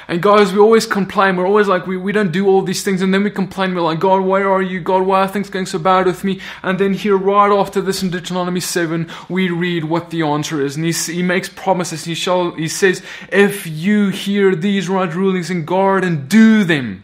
And 0.08 0.24
guys, 0.24 0.52
we 0.52 0.60
always 0.60 0.88
complain. 0.88 1.36
We're 1.36 1.46
always 1.46 1.68
like, 1.68 1.86
we, 1.86 1.96
we 1.96 2.12
don't 2.12 2.32
do 2.32 2.48
all 2.48 2.64
these 2.64 2.84
things. 2.84 3.02
And 3.02 3.14
then 3.14 3.24
we 3.24 3.30
complain. 3.30 3.76
We're 3.76 3.82
like, 3.82 4.00
God, 4.00 4.22
where 4.22 4.50
are 4.52 4.62
you? 4.62 4.80
God, 4.80 5.04
why 5.04 5.22
are 5.22 5.28
things 5.28 5.52
going 5.52 5.68
so 5.68 5.78
bad 5.78 6.08
with 6.08 6.24
me? 6.24 6.40
And 6.64 6.80
then 6.80 6.94
here, 6.94 7.16
right 7.16 7.52
after 7.52 7.80
this 7.80 8.02
in 8.02 8.10
Deuteronomy 8.10 8.60
7, 8.60 9.08
we 9.30 9.50
read 9.50 9.84
what 9.84 10.10
the 10.10 10.24
answer 10.24 10.62
is. 10.62 10.76
And 10.76 10.86
he, 10.86 10.92
he 10.92 11.22
makes 11.22 11.48
promises. 11.48 12.06
He, 12.06 12.16
shall, 12.16 12.52
he 12.56 12.68
says, 12.68 13.04
if 13.32 13.68
you 13.68 14.10
hear 14.10 14.56
these 14.56 14.90
right 14.90 15.14
rulings 15.14 15.52
and 15.52 15.68
guard 15.68 16.04
and 16.04 16.28
do 16.28 16.64
them, 16.64 17.04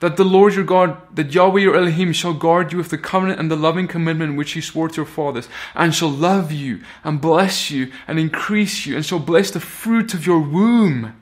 that 0.00 0.16
the 0.16 0.24
Lord 0.24 0.54
your 0.54 0.64
God, 0.64 0.96
that 1.14 1.34
Yahweh 1.34 1.60
your 1.60 1.76
Elohim 1.76 2.12
shall 2.12 2.32
guard 2.32 2.72
you 2.72 2.78
with 2.78 2.88
the 2.88 2.98
covenant 2.98 3.40
and 3.40 3.50
the 3.50 3.56
loving 3.56 3.88
commitment 3.88 4.36
which 4.36 4.52
he 4.52 4.60
swore 4.60 4.88
to 4.88 4.96
your 4.96 5.06
fathers, 5.06 5.48
and 5.74 5.94
shall 5.94 6.10
love 6.10 6.52
you 6.52 6.80
and 7.04 7.20
bless 7.20 7.70
you 7.70 7.92
and 8.06 8.18
increase 8.18 8.86
you, 8.86 8.96
and 8.96 9.04
shall 9.04 9.18
bless 9.18 9.50
the 9.50 9.60
fruit 9.60 10.14
of 10.14 10.26
your 10.26 10.40
womb 10.40 11.14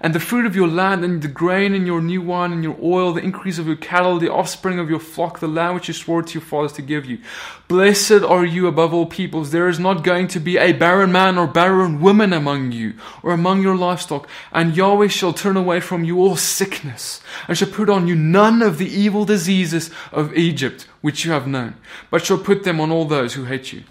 and 0.00 0.14
the 0.14 0.20
fruit 0.20 0.46
of 0.46 0.54
your 0.54 0.68
land, 0.68 1.04
and 1.04 1.22
the 1.22 1.28
grain, 1.28 1.74
and 1.74 1.86
your 1.86 2.00
new 2.00 2.22
wine, 2.22 2.52
and 2.52 2.62
your 2.62 2.76
oil, 2.82 3.12
the 3.12 3.22
increase 3.22 3.58
of 3.58 3.66
your 3.66 3.76
cattle, 3.76 4.18
the 4.18 4.32
offspring 4.32 4.78
of 4.78 4.88
your 4.88 5.00
flock, 5.00 5.40
the 5.40 5.48
land 5.48 5.74
which 5.74 5.88
you 5.88 5.94
swore 5.94 6.22
to 6.22 6.34
your 6.34 6.42
fathers 6.42 6.72
to 6.72 6.82
give 6.82 7.04
you. 7.04 7.18
Blessed 7.66 8.22
are 8.22 8.44
you 8.44 8.66
above 8.66 8.94
all 8.94 9.06
peoples. 9.06 9.50
There 9.50 9.68
is 9.68 9.78
not 9.78 10.04
going 10.04 10.28
to 10.28 10.40
be 10.40 10.56
a 10.56 10.72
barren 10.72 11.10
man 11.10 11.36
or 11.36 11.46
barren 11.46 12.00
woman 12.00 12.32
among 12.32 12.72
you, 12.72 12.94
or 13.22 13.32
among 13.32 13.62
your 13.62 13.76
livestock. 13.76 14.28
And 14.52 14.76
Yahweh 14.76 15.08
shall 15.08 15.32
turn 15.32 15.56
away 15.56 15.80
from 15.80 16.04
you 16.04 16.20
all 16.20 16.36
sickness, 16.36 17.20
and 17.48 17.58
shall 17.58 17.68
put 17.68 17.90
on 17.90 18.06
you 18.06 18.14
none 18.14 18.62
of 18.62 18.78
the 18.78 18.88
evil 18.88 19.24
diseases 19.24 19.90
of 20.12 20.34
Egypt, 20.34 20.86
which 21.00 21.24
you 21.24 21.32
have 21.32 21.46
known, 21.46 21.74
but 22.10 22.24
shall 22.24 22.38
put 22.38 22.64
them 22.64 22.80
on 22.80 22.90
all 22.90 23.04
those 23.04 23.34
who 23.34 23.44
hate 23.44 23.72
you. 23.72 23.82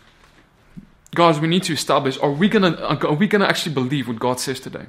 Guys, 1.16 1.40
we 1.40 1.48
need 1.48 1.64
to 1.64 1.74
establish: 1.74 2.18
Are 2.20 2.32
we 2.32 2.48
gonna 2.48 2.76
are 2.76 3.14
we 3.14 3.28
gonna 3.28 3.46
actually 3.46 3.74
believe 3.74 4.08
what 4.08 4.20
God 4.20 4.40
says 4.40 4.60
today? 4.60 4.88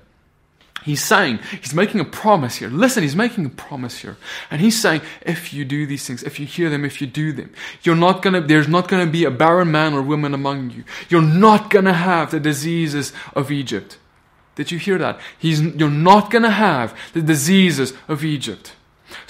He's 0.85 1.02
saying, 1.02 1.40
he's 1.61 1.75
making 1.75 2.00
a 2.00 2.04
promise 2.04 2.56
here. 2.56 2.68
Listen, 2.68 3.02
he's 3.02 3.16
making 3.16 3.44
a 3.44 3.50
promise 3.50 3.99
here. 3.99 4.16
And 4.50 4.61
he's 4.61 4.80
saying, 4.80 5.02
if 5.23 5.52
you 5.52 5.64
do 5.64 5.87
these 5.87 6.06
things, 6.06 6.23
if 6.23 6.38
you 6.38 6.47
hear 6.47 6.70
them, 6.70 6.85
if 6.85 7.00
you 7.00 7.06
do 7.06 7.32
them, 7.32 7.52
you're 7.82 7.97
not 7.97 8.23
gonna, 8.23 8.40
there's 8.40 8.68
not 8.68 8.88
gonna 8.88 9.06
be 9.06 9.25
a 9.25 9.30
barren 9.30 9.70
man 9.70 9.94
or 9.94 10.02
woman 10.02 10.35
among 10.35 10.70
you. 10.70 10.85
You're 11.08 11.20
not 11.20 11.70
gonna 11.70 11.92
have 11.92 12.30
the 12.30 12.40
diseases 12.40 13.12
of 13.35 13.50
Egypt. 13.50 13.99
Did 14.54 14.70
you 14.70 14.78
hear 14.78 14.99
that? 14.99 15.20
He's, 15.38 15.61
you're 15.61 15.90
not 15.90 16.30
gonna 16.30 16.50
have 16.50 16.99
the 17.12 17.23
diseases 17.23 17.92
of 18.08 18.25
Egypt. 18.25 18.73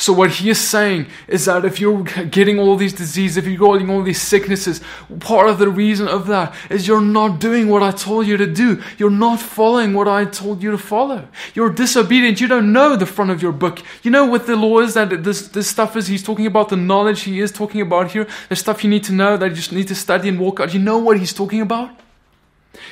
So 0.00 0.12
what 0.12 0.30
he 0.30 0.48
is 0.48 0.60
saying 0.60 1.08
is 1.26 1.46
that 1.46 1.64
if 1.64 1.80
you're 1.80 2.04
getting 2.04 2.60
all 2.60 2.76
these 2.76 2.92
diseases, 2.92 3.36
if 3.36 3.46
you're 3.46 3.72
getting 3.72 3.90
all 3.90 4.04
these 4.04 4.22
sicknesses, 4.22 4.80
part 5.18 5.48
of 5.48 5.58
the 5.58 5.68
reason 5.68 6.06
of 6.06 6.28
that 6.28 6.54
is 6.70 6.86
you're 6.86 7.00
not 7.00 7.40
doing 7.40 7.68
what 7.68 7.82
I 7.82 7.90
told 7.90 8.28
you 8.28 8.36
to 8.36 8.46
do. 8.46 8.80
You're 8.96 9.10
not 9.10 9.40
following 9.40 9.94
what 9.94 10.06
I 10.06 10.24
told 10.24 10.62
you 10.62 10.70
to 10.70 10.78
follow. 10.78 11.26
You're 11.52 11.70
disobedient. 11.70 12.40
You 12.40 12.46
don't 12.46 12.72
know 12.72 12.94
the 12.94 13.06
front 13.06 13.32
of 13.32 13.42
your 13.42 13.50
book. 13.50 13.80
You 14.04 14.12
know 14.12 14.24
what 14.24 14.46
the 14.46 14.54
law 14.54 14.78
is 14.78 14.94
that 14.94 15.24
this, 15.24 15.48
this 15.48 15.68
stuff 15.68 15.96
is. 15.96 16.06
He's 16.06 16.22
talking 16.22 16.46
about 16.46 16.68
the 16.68 16.76
knowledge 16.76 17.22
he 17.22 17.40
is 17.40 17.50
talking 17.50 17.80
about 17.80 18.12
here. 18.12 18.28
The 18.50 18.54
stuff 18.54 18.84
you 18.84 18.90
need 18.90 19.02
to 19.04 19.12
know 19.12 19.36
that 19.36 19.48
you 19.48 19.56
just 19.56 19.72
need 19.72 19.88
to 19.88 19.96
study 19.96 20.28
and 20.28 20.38
walk 20.38 20.60
out. 20.60 20.72
You 20.72 20.78
know 20.78 20.98
what 20.98 21.18
he's 21.18 21.32
talking 21.32 21.60
about? 21.60 21.90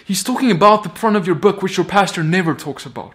He's 0.04 0.25
talking 0.25 0.50
about 0.50 0.82
the 0.82 0.88
front 0.88 1.14
of 1.14 1.25
your 1.25 1.36
book, 1.36 1.62
which 1.62 1.76
your 1.76 1.86
pastor 1.86 2.25
never 2.25 2.52
talks 2.52 2.84
about. 2.84 3.14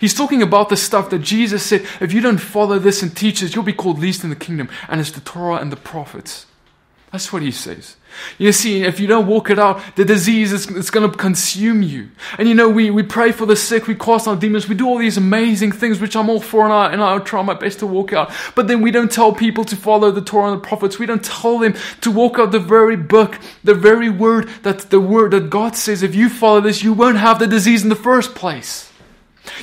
He's 0.00 0.14
talking 0.14 0.42
about 0.42 0.68
the 0.68 0.76
stuff 0.76 1.10
that 1.10 1.20
Jesus 1.20 1.62
said, 1.64 1.86
if 2.00 2.12
you 2.12 2.20
don't 2.20 2.38
follow 2.38 2.78
this 2.78 3.02
and 3.02 3.16
teach 3.16 3.40
this, 3.40 3.54
you'll 3.54 3.64
be 3.64 3.72
called 3.72 3.98
least 3.98 4.24
in 4.24 4.30
the 4.30 4.36
kingdom. 4.36 4.68
And 4.88 5.00
it's 5.00 5.10
the 5.10 5.20
Torah 5.20 5.56
and 5.56 5.70
the 5.70 5.76
prophets. 5.76 6.46
That's 7.14 7.32
what 7.32 7.42
he 7.42 7.52
says. 7.52 7.96
You 8.38 8.50
see, 8.50 8.82
if 8.82 8.98
you 8.98 9.06
don't 9.06 9.28
walk 9.28 9.48
it 9.48 9.56
out, 9.56 9.80
the 9.94 10.04
disease 10.04 10.52
is 10.52 10.68
it's 10.68 10.90
going 10.90 11.08
to 11.08 11.16
consume 11.16 11.80
you. 11.80 12.10
And 12.38 12.48
you 12.48 12.54
know, 12.54 12.68
we, 12.68 12.90
we 12.90 13.04
pray 13.04 13.30
for 13.30 13.46
the 13.46 13.54
sick, 13.54 13.86
we 13.86 13.94
cast 13.94 14.26
out 14.26 14.40
demons, 14.40 14.68
we 14.68 14.74
do 14.74 14.88
all 14.88 14.98
these 14.98 15.16
amazing 15.16 15.70
things, 15.70 16.00
which 16.00 16.16
I'm 16.16 16.28
all 16.28 16.40
for, 16.40 16.64
and 16.64 16.72
I, 16.72 16.92
and 16.92 17.00
I 17.00 17.16
try 17.20 17.40
my 17.42 17.54
best 17.54 17.78
to 17.78 17.86
walk 17.86 18.12
out. 18.12 18.32
But 18.56 18.66
then 18.66 18.80
we 18.80 18.90
don't 18.90 19.12
tell 19.12 19.32
people 19.32 19.64
to 19.64 19.76
follow 19.76 20.10
the 20.10 20.22
Torah 20.22 20.52
and 20.52 20.60
the 20.60 20.66
prophets. 20.66 20.98
We 20.98 21.06
don't 21.06 21.24
tell 21.24 21.60
them 21.60 21.76
to 22.00 22.10
walk 22.10 22.40
out 22.40 22.50
the 22.50 22.58
very 22.58 22.96
book, 22.96 23.38
the 23.62 23.74
very 23.74 24.10
word 24.10 24.48
that 24.64 24.90
the 24.90 24.98
word 24.98 25.30
that 25.30 25.50
God 25.50 25.76
says, 25.76 26.02
if 26.02 26.16
you 26.16 26.28
follow 26.28 26.60
this, 26.60 26.82
you 26.82 26.92
won't 26.92 27.18
have 27.18 27.38
the 27.38 27.46
disease 27.46 27.84
in 27.84 27.90
the 27.90 27.94
first 27.96 28.34
place. 28.34 28.90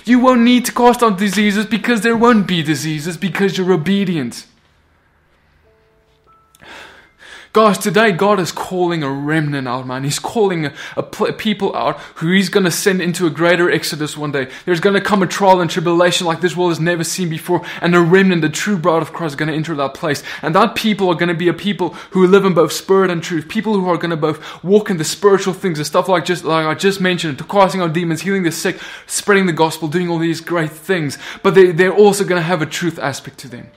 You 0.06 0.20
won't 0.20 0.42
need 0.42 0.66
to 0.66 0.72
cast 0.72 1.04
out 1.04 1.18
diseases 1.18 1.66
because 1.66 2.02
there 2.02 2.18
won't 2.18 2.48
be 2.48 2.64
diseases 2.64 3.18
because 3.18 3.58
you're 3.58 3.74
obedient. 3.74 4.46
Guys, 7.54 7.78
today 7.78 8.14
God 8.14 8.40
is 8.40 8.50
calling 8.50 9.04
a 9.04 9.12
remnant 9.12 9.68
out, 9.68 9.86
man. 9.86 10.06
He's 10.06 10.20
calling 10.20 10.68
a, 10.68 10.74
a 10.96 11.34
people 11.34 11.76
out 11.76 12.00
who 12.16 12.32
He's 12.32 12.48
going 12.48 12.64
to 12.64 12.72
send 12.72 13.02
into 13.02 13.28
a 13.28 13.30
greater 13.30 13.70
exodus 13.70 14.16
one 14.16 14.32
day. 14.32 14.50
There's 14.64 14.80
going 14.80 14.94
to 14.94 15.02
come 15.02 15.22
a 15.22 15.28
trial 15.28 15.60
and 15.60 15.70
tribulation 15.70 16.26
like 16.26 16.40
this 16.40 16.56
world 16.56 16.72
has 16.72 16.80
never 16.80 17.04
seen 17.04 17.28
before, 17.28 17.62
and 17.82 17.94
the 17.94 18.00
remnant, 18.00 18.42
the 18.42 18.48
true 18.48 18.78
bride 18.78 19.02
of 19.02 19.12
Christ, 19.12 19.34
is 19.34 19.36
going 19.36 19.50
to 19.50 19.56
enter 19.56 19.76
that 19.76 19.94
place. 19.94 20.24
And 20.42 20.56
that 20.56 20.76
people 20.76 21.10
are 21.10 21.16
going 21.16 21.28
to 21.28 21.36
be 21.36 21.50
a 21.50 21.54
people 21.54 21.90
who 22.12 22.26
live 22.26 22.46
in 22.46 22.54
both 22.54 22.72
spirit 22.72 23.12
and 23.12 23.22
truth. 23.22 23.50
People 23.50 23.74
who 23.74 23.90
are 23.90 23.98
going 23.98 24.12
to 24.12 24.16
both 24.16 24.64
walk 24.64 24.90
in 24.90 24.96
the 24.96 25.04
spiritual 25.04 25.54
things, 25.54 25.78
the 25.78 25.84
stuff 25.84 26.08
like 26.08 26.24
just 26.24 26.46
like 26.46 26.66
I 26.66 26.74
just 26.74 27.02
mentioned, 27.02 27.38
to 27.40 27.44
casting 27.44 27.82
out 27.82 27.92
demons, 27.92 28.22
healing 28.22 28.44
the 28.44 28.52
sick, 28.54 28.80
spreading 29.08 29.46
the 29.46 29.52
gospel, 29.52 29.90
doing 29.90 30.08
all 30.08 30.20
these 30.20 30.40
great 30.40 30.72
things. 30.72 31.18
But 31.44 31.56
they, 31.56 31.74
they're 31.74 31.94
also 31.94 32.24
going 32.24 32.40
to 32.40 32.48
have 32.48 32.62
a 32.62 32.66
truth 32.66 32.98
aspect 32.98 33.40
to 33.40 33.50
them. 33.50 33.72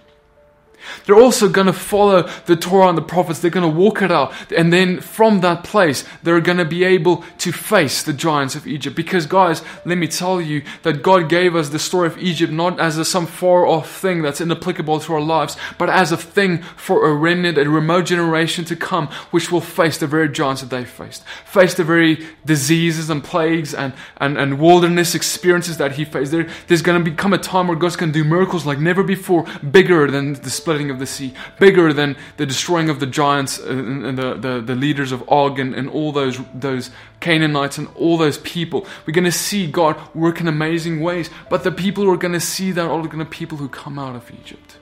They're 1.06 1.16
also 1.16 1.48
going 1.48 1.66
to 1.66 1.72
follow 1.72 2.28
the 2.46 2.56
Torah 2.56 2.88
and 2.88 2.98
the 2.98 3.02
prophets. 3.02 3.40
They're 3.40 3.50
going 3.50 3.70
to 3.70 3.78
walk 3.78 4.02
it 4.02 4.10
out. 4.10 4.32
And 4.52 4.72
then 4.72 5.00
from 5.00 5.40
that 5.40 5.64
place, 5.64 6.04
they're 6.22 6.40
going 6.40 6.58
to 6.58 6.64
be 6.64 6.84
able 6.84 7.24
to 7.38 7.52
face 7.52 8.02
the 8.02 8.12
giants 8.12 8.54
of 8.54 8.66
Egypt. 8.66 8.96
Because, 8.96 9.26
guys, 9.26 9.62
let 9.84 9.98
me 9.98 10.08
tell 10.08 10.40
you 10.40 10.62
that 10.82 11.02
God 11.02 11.28
gave 11.28 11.54
us 11.54 11.68
the 11.68 11.78
story 11.78 12.06
of 12.06 12.18
Egypt 12.18 12.52
not 12.52 12.80
as 12.80 12.98
a, 12.98 13.04
some 13.04 13.26
far 13.26 13.66
off 13.66 13.90
thing 13.90 14.22
that's 14.22 14.40
inapplicable 14.40 15.00
to 15.00 15.14
our 15.14 15.20
lives, 15.20 15.56
but 15.78 15.90
as 15.90 16.12
a 16.12 16.16
thing 16.16 16.62
for 16.76 17.08
a 17.08 17.14
remnant, 17.14 17.58
a 17.58 17.68
remote 17.68 18.06
generation 18.06 18.64
to 18.64 18.76
come, 18.76 19.08
which 19.30 19.50
will 19.50 19.60
face 19.60 19.98
the 19.98 20.06
very 20.06 20.28
giants 20.28 20.62
that 20.62 20.70
they 20.70 20.84
faced, 20.84 21.24
face 21.44 21.74
the 21.74 21.84
very 21.84 22.26
diseases 22.44 23.10
and 23.10 23.22
plagues 23.24 23.74
and, 23.74 23.92
and, 24.18 24.38
and 24.38 24.58
wilderness 24.58 25.14
experiences 25.14 25.76
that 25.78 25.92
he 25.92 26.04
faced. 26.04 26.32
There, 26.32 26.48
there's 26.66 26.82
going 26.82 27.02
to 27.02 27.10
become 27.10 27.32
a 27.32 27.38
time 27.38 27.68
where 27.68 27.76
God's 27.76 27.96
going 27.96 28.12
to 28.12 28.22
do 28.22 28.28
miracles 28.28 28.66
like 28.66 28.78
never 28.78 29.02
before, 29.02 29.44
bigger 29.70 30.10
than 30.10 30.34
the 30.34 30.50
split 30.50 30.73
splitting 30.74 30.90
of 30.90 30.98
the 30.98 31.06
sea, 31.06 31.32
bigger 31.60 31.92
than 31.92 32.16
the 32.36 32.44
destroying 32.44 32.90
of 32.90 32.98
the 32.98 33.06
giants 33.06 33.58
and, 33.58 34.18
the, 34.18 34.34
the, 34.34 34.60
the, 34.60 34.74
leaders 34.74 35.12
of 35.12 35.22
Og 35.28 35.60
and, 35.60 35.72
and 35.72 35.88
all 35.88 36.10
those, 36.10 36.40
those 36.52 36.90
Canaanites 37.20 37.78
and 37.78 37.86
all 37.94 38.18
those 38.18 38.38
people. 38.38 38.84
We're 39.06 39.12
going 39.12 39.24
to 39.24 39.30
see 39.30 39.70
God 39.70 39.96
work 40.16 40.40
in 40.40 40.48
amazing 40.48 41.00
ways, 41.00 41.30
but 41.48 41.62
the 41.62 41.70
people 41.70 42.02
who 42.02 42.10
are 42.10 42.16
going 42.16 42.32
to 42.32 42.40
see 42.40 42.72
that 42.72 42.88
are 42.88 43.02
going 43.06 43.20
to 43.20 43.24
people 43.24 43.58
who 43.58 43.68
come 43.68 44.00
out 44.00 44.16
of 44.16 44.28
Egypt. 44.32 44.78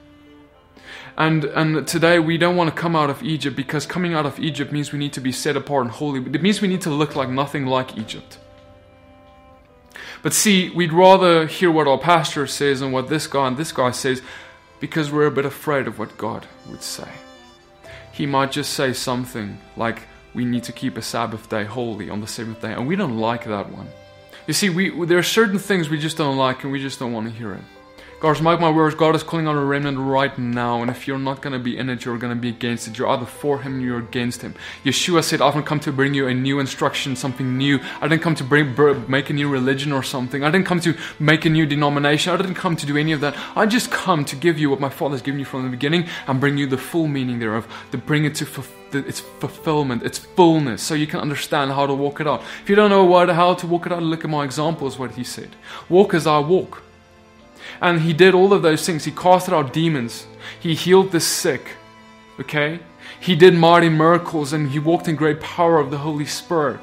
And, 1.19 1.45
and 1.45 1.87
today 1.87 2.19
we 2.19 2.39
don't 2.39 2.57
want 2.57 2.75
to 2.75 2.81
come 2.81 2.97
out 2.97 3.11
of 3.11 3.23
Egypt 3.23 3.55
because 3.55 3.85
coming 3.85 4.15
out 4.15 4.25
of 4.25 4.41
Egypt 4.41 4.73
means 4.73 4.93
we 4.93 4.99
need 4.99 5.13
to 5.13 5.21
be 5.21 5.31
set 5.31 5.59
apart 5.59 5.83
and 5.83 5.91
holy. 5.91 6.21
It 6.21 6.41
means 6.41 6.63
we 6.63 6.69
need 6.69 6.81
to 6.83 6.91
look 6.91 7.15
like 7.17 7.29
nothing 7.29 7.67
like 7.67 7.99
Egypt. 7.99 8.39
But 10.23 10.33
see, 10.33 10.71
we'd 10.71 10.93
rather 10.93 11.47
hear 11.47 11.71
what 11.71 11.87
our 11.87 11.99
pastor 11.99 12.47
says 12.47 12.81
and 12.81 12.95
what 12.95 13.09
this 13.09 13.27
guy 13.27 13.47
and 13.49 13.59
this 13.59 13.73
guy 13.73 13.91
says 13.91 14.23
because 14.83 15.13
we're 15.13 15.27
a 15.27 15.31
bit 15.31 15.45
afraid 15.45 15.87
of 15.87 16.01
what 16.01 16.19
God 16.19 16.45
would 16.69 16.83
say. 16.83 17.09
He 18.11 18.27
might 18.27 18.51
just 18.51 18.73
say 18.73 18.93
something 18.93 19.59
like, 19.77 20.03
we 20.35 20.45
need 20.45 20.65
to 20.65 20.73
keep 20.73 20.97
a 20.97 21.03
Sabbath 21.03 21.49
day 21.49 21.63
holy 21.63 22.11
on 22.11 22.21
the 22.21 22.27
seventh 22.27 22.61
day, 22.61 22.73
and 22.73 22.89
we 22.89 22.97
don't 22.97 23.17
like 23.17 23.45
that 23.45 23.71
one. 23.71 23.87
You 24.49 24.55
see, 24.55 24.71
we, 24.71 25.07
there 25.07 25.19
are 25.19 25.23
certain 25.23 25.61
things 25.61 25.89
we 25.89 26.01
just 26.01 26.17
don't 26.17 26.37
like 26.37 26.65
and 26.65 26.73
we 26.73 26.81
just 26.81 26.99
don't 26.99 27.13
want 27.13 27.29
to 27.29 27.33
hear 27.33 27.53
it. 27.53 27.61
Guys, 28.23 28.41
mark 28.41 28.61
my 28.61 28.71
words, 28.71 28.95
God 28.95 29.17
is 29.17 29.25
calling 29.25 29.49
on 29.49 29.57
a 29.57 29.65
remnant 29.65 29.99
right 29.99 30.39
now, 30.39 30.81
and 30.81 30.89
if 30.89 31.09
you're 31.09 31.19
not 31.19 31.43
going 31.43 31.55
to 31.55 31.59
be 31.59 31.77
in 31.77 31.91
it, 31.91 32.05
you're 32.05 32.19
going 32.19 32.33
to 32.33 32.41
be 32.41 32.51
against 32.51 32.87
it. 32.87 32.97
You're 32.97 33.09
either 33.09 33.27
for 33.27 33.63
Him 33.63 33.79
or 33.79 33.81
you're 33.81 33.99
against 33.99 34.43
Him. 34.43 34.55
Yeshua 34.85 35.25
said, 35.25 35.41
I 35.41 35.47
haven't 35.47 35.65
come 35.65 35.81
to 35.81 35.91
bring 35.91 36.15
you 36.15 36.29
a 36.29 36.33
new 36.33 36.61
instruction, 36.61 37.17
something 37.17 37.59
new. 37.59 37.81
I 38.01 38.07
didn't 38.07 38.23
come 38.23 38.37
to 38.37 38.45
bring, 38.45 38.77
make 39.11 39.29
a 39.31 39.33
new 39.33 39.49
religion 39.49 39.91
or 39.91 40.05
something. 40.05 40.45
I 40.45 40.53
didn't 40.53 40.67
come 40.67 40.79
to 40.83 40.97
make 41.19 41.47
a 41.47 41.51
new 41.51 41.67
denomination. 41.67 42.33
I 42.33 42.37
didn't 42.37 42.55
come 42.55 42.77
to 42.77 42.87
do 42.87 42.97
any 42.97 43.11
of 43.11 43.21
that. 43.23 43.37
I 43.57 43.67
just 43.67 43.91
come 43.91 44.25
to 44.27 44.37
give 44.37 44.57
you 44.57 44.71
what 44.71 44.79
my 44.79 44.89
Father's 44.89 45.21
given 45.21 45.41
you 45.41 45.45
from 45.45 45.65
the 45.65 45.71
beginning 45.71 46.07
and 46.29 46.39
bring 46.39 46.57
you 46.59 46.69
the 46.69 46.79
full 46.79 47.09
meaning 47.09 47.41
thereof, 47.41 47.67
to 47.91 47.99
bring 47.99 48.25
it 48.25 48.37
to 48.37 48.47
its 48.93 49.19
fulfillment, 49.19 50.05
its 50.05 50.19
fullness, 50.19 50.81
so 50.81 50.95
you 50.95 51.09
can 51.09 51.19
understand 51.19 51.73
how 51.73 51.87
to 51.87 51.95
walk 51.95 52.21
it 52.21 52.29
out. 52.29 52.41
If 52.63 52.71
you 52.71 52.77
don't 52.77 52.91
know 52.91 53.03
what, 53.03 53.31
how 53.31 53.55
to 53.55 53.67
walk 53.67 53.87
it 53.87 53.91
out, 53.91 54.01
look 54.01 54.23
at 54.23 54.31
my 54.31 54.45
examples, 54.45 54.97
what 54.97 55.11
He 55.11 55.25
said. 55.25 55.57
Walk 55.89 56.15
as 56.15 56.29
I 56.29 56.39
walk. 56.39 56.85
And 57.83 58.01
he 58.01 58.15
did 58.15 58.33
all 58.33 58.55
of 58.55 58.63
those 58.63 58.87
things. 58.87 59.05
He 59.05 59.11
casted 59.11 59.53
out 59.53 59.73
demons, 59.75 60.27
he 60.59 60.75
healed 60.75 61.13
the 61.13 61.21
sick. 61.21 61.77
Okay? 62.41 62.81
He 63.21 63.37
did 63.37 63.55
mighty 63.55 63.91
miracles 63.91 64.53
and 64.53 64.71
he 64.71 64.79
walked 64.79 65.07
in 65.07 65.17
great 65.17 65.41
power 65.41 65.79
of 65.79 65.91
the 65.91 65.99
Holy 65.99 66.25
Spirit. 66.25 66.81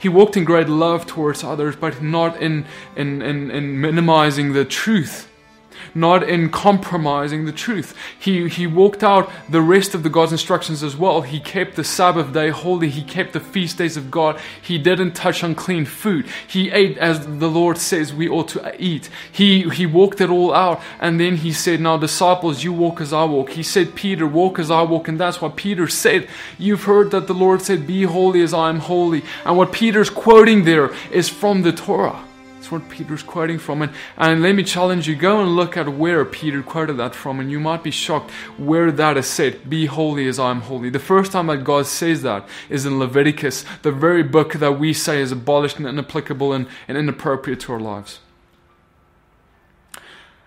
He 0.00 0.08
walked 0.08 0.36
in 0.36 0.44
great 0.44 0.68
love 0.68 1.06
towards 1.06 1.44
others, 1.44 1.76
but 1.76 2.02
not 2.02 2.40
in, 2.42 2.64
in, 2.96 3.22
in, 3.22 3.50
in 3.50 3.80
minimizing 3.80 4.52
the 4.52 4.64
truth 4.64 5.27
not 5.94 6.22
in 6.28 6.50
compromising 6.50 7.44
the 7.44 7.52
truth. 7.52 7.94
He, 8.18 8.48
he 8.48 8.66
walked 8.66 9.02
out 9.02 9.30
the 9.48 9.60
rest 9.60 9.94
of 9.94 10.02
the 10.02 10.10
God's 10.10 10.32
instructions 10.32 10.82
as 10.82 10.96
well. 10.96 11.22
He 11.22 11.40
kept 11.40 11.76
the 11.76 11.84
Sabbath 11.84 12.32
day 12.32 12.50
holy. 12.50 12.88
He 12.88 13.02
kept 13.02 13.32
the 13.32 13.40
feast 13.40 13.78
days 13.78 13.96
of 13.96 14.10
God. 14.10 14.40
He 14.60 14.78
didn't 14.78 15.12
touch 15.12 15.42
unclean 15.42 15.84
food. 15.84 16.26
He 16.46 16.70
ate 16.70 16.98
as 16.98 17.26
the 17.26 17.48
Lord 17.48 17.78
says 17.78 18.12
we 18.12 18.28
ought 18.28 18.48
to 18.48 18.74
eat. 18.78 19.08
He, 19.30 19.68
he 19.70 19.86
walked 19.86 20.20
it 20.20 20.30
all 20.30 20.54
out. 20.54 20.80
And 21.00 21.18
then 21.18 21.36
he 21.36 21.52
said, 21.52 21.80
Now, 21.80 21.96
disciples, 21.96 22.64
you 22.64 22.72
walk 22.72 23.00
as 23.00 23.12
I 23.12 23.24
walk. 23.24 23.50
He 23.50 23.62
said, 23.62 23.94
Peter, 23.94 24.26
walk 24.26 24.58
as 24.58 24.70
I 24.70 24.82
walk. 24.82 25.08
And 25.08 25.18
that's 25.18 25.40
what 25.40 25.56
Peter 25.56 25.88
said. 25.88 26.28
You've 26.58 26.84
heard 26.84 27.10
that 27.10 27.26
the 27.26 27.34
Lord 27.34 27.62
said, 27.62 27.86
Be 27.86 28.02
holy 28.02 28.42
as 28.42 28.54
I 28.54 28.68
am 28.68 28.80
holy. 28.80 29.22
And 29.44 29.56
what 29.56 29.72
Peter's 29.72 30.10
quoting 30.10 30.64
there 30.64 30.92
is 31.10 31.28
from 31.28 31.62
the 31.62 31.72
Torah. 31.72 32.27
That's 32.68 32.82
what 32.82 32.90
Peter's 32.90 33.22
quoting 33.22 33.58
from. 33.58 33.80
And, 33.80 33.92
and 34.18 34.42
let 34.42 34.54
me 34.54 34.62
challenge 34.62 35.08
you 35.08 35.16
go 35.16 35.40
and 35.40 35.56
look 35.56 35.78
at 35.78 35.88
where 35.88 36.22
Peter 36.26 36.62
quoted 36.62 36.98
that 36.98 37.14
from, 37.14 37.40
and 37.40 37.50
you 37.50 37.58
might 37.58 37.82
be 37.82 37.90
shocked 37.90 38.30
where 38.58 38.92
that 38.92 39.16
is 39.16 39.26
said 39.26 39.70
Be 39.70 39.86
holy 39.86 40.28
as 40.28 40.38
I 40.38 40.50
am 40.50 40.60
holy. 40.60 40.90
The 40.90 40.98
first 40.98 41.32
time 41.32 41.46
that 41.46 41.64
God 41.64 41.86
says 41.86 42.20
that 42.24 42.46
is 42.68 42.84
in 42.84 42.98
Leviticus, 42.98 43.64
the 43.80 43.90
very 43.90 44.22
book 44.22 44.52
that 44.52 44.78
we 44.78 44.92
say 44.92 45.22
is 45.22 45.32
abolished 45.32 45.78
and 45.78 45.86
inapplicable 45.86 46.52
and, 46.52 46.66
and 46.86 46.98
inappropriate 46.98 47.60
to 47.60 47.72
our 47.72 47.80
lives. 47.80 48.20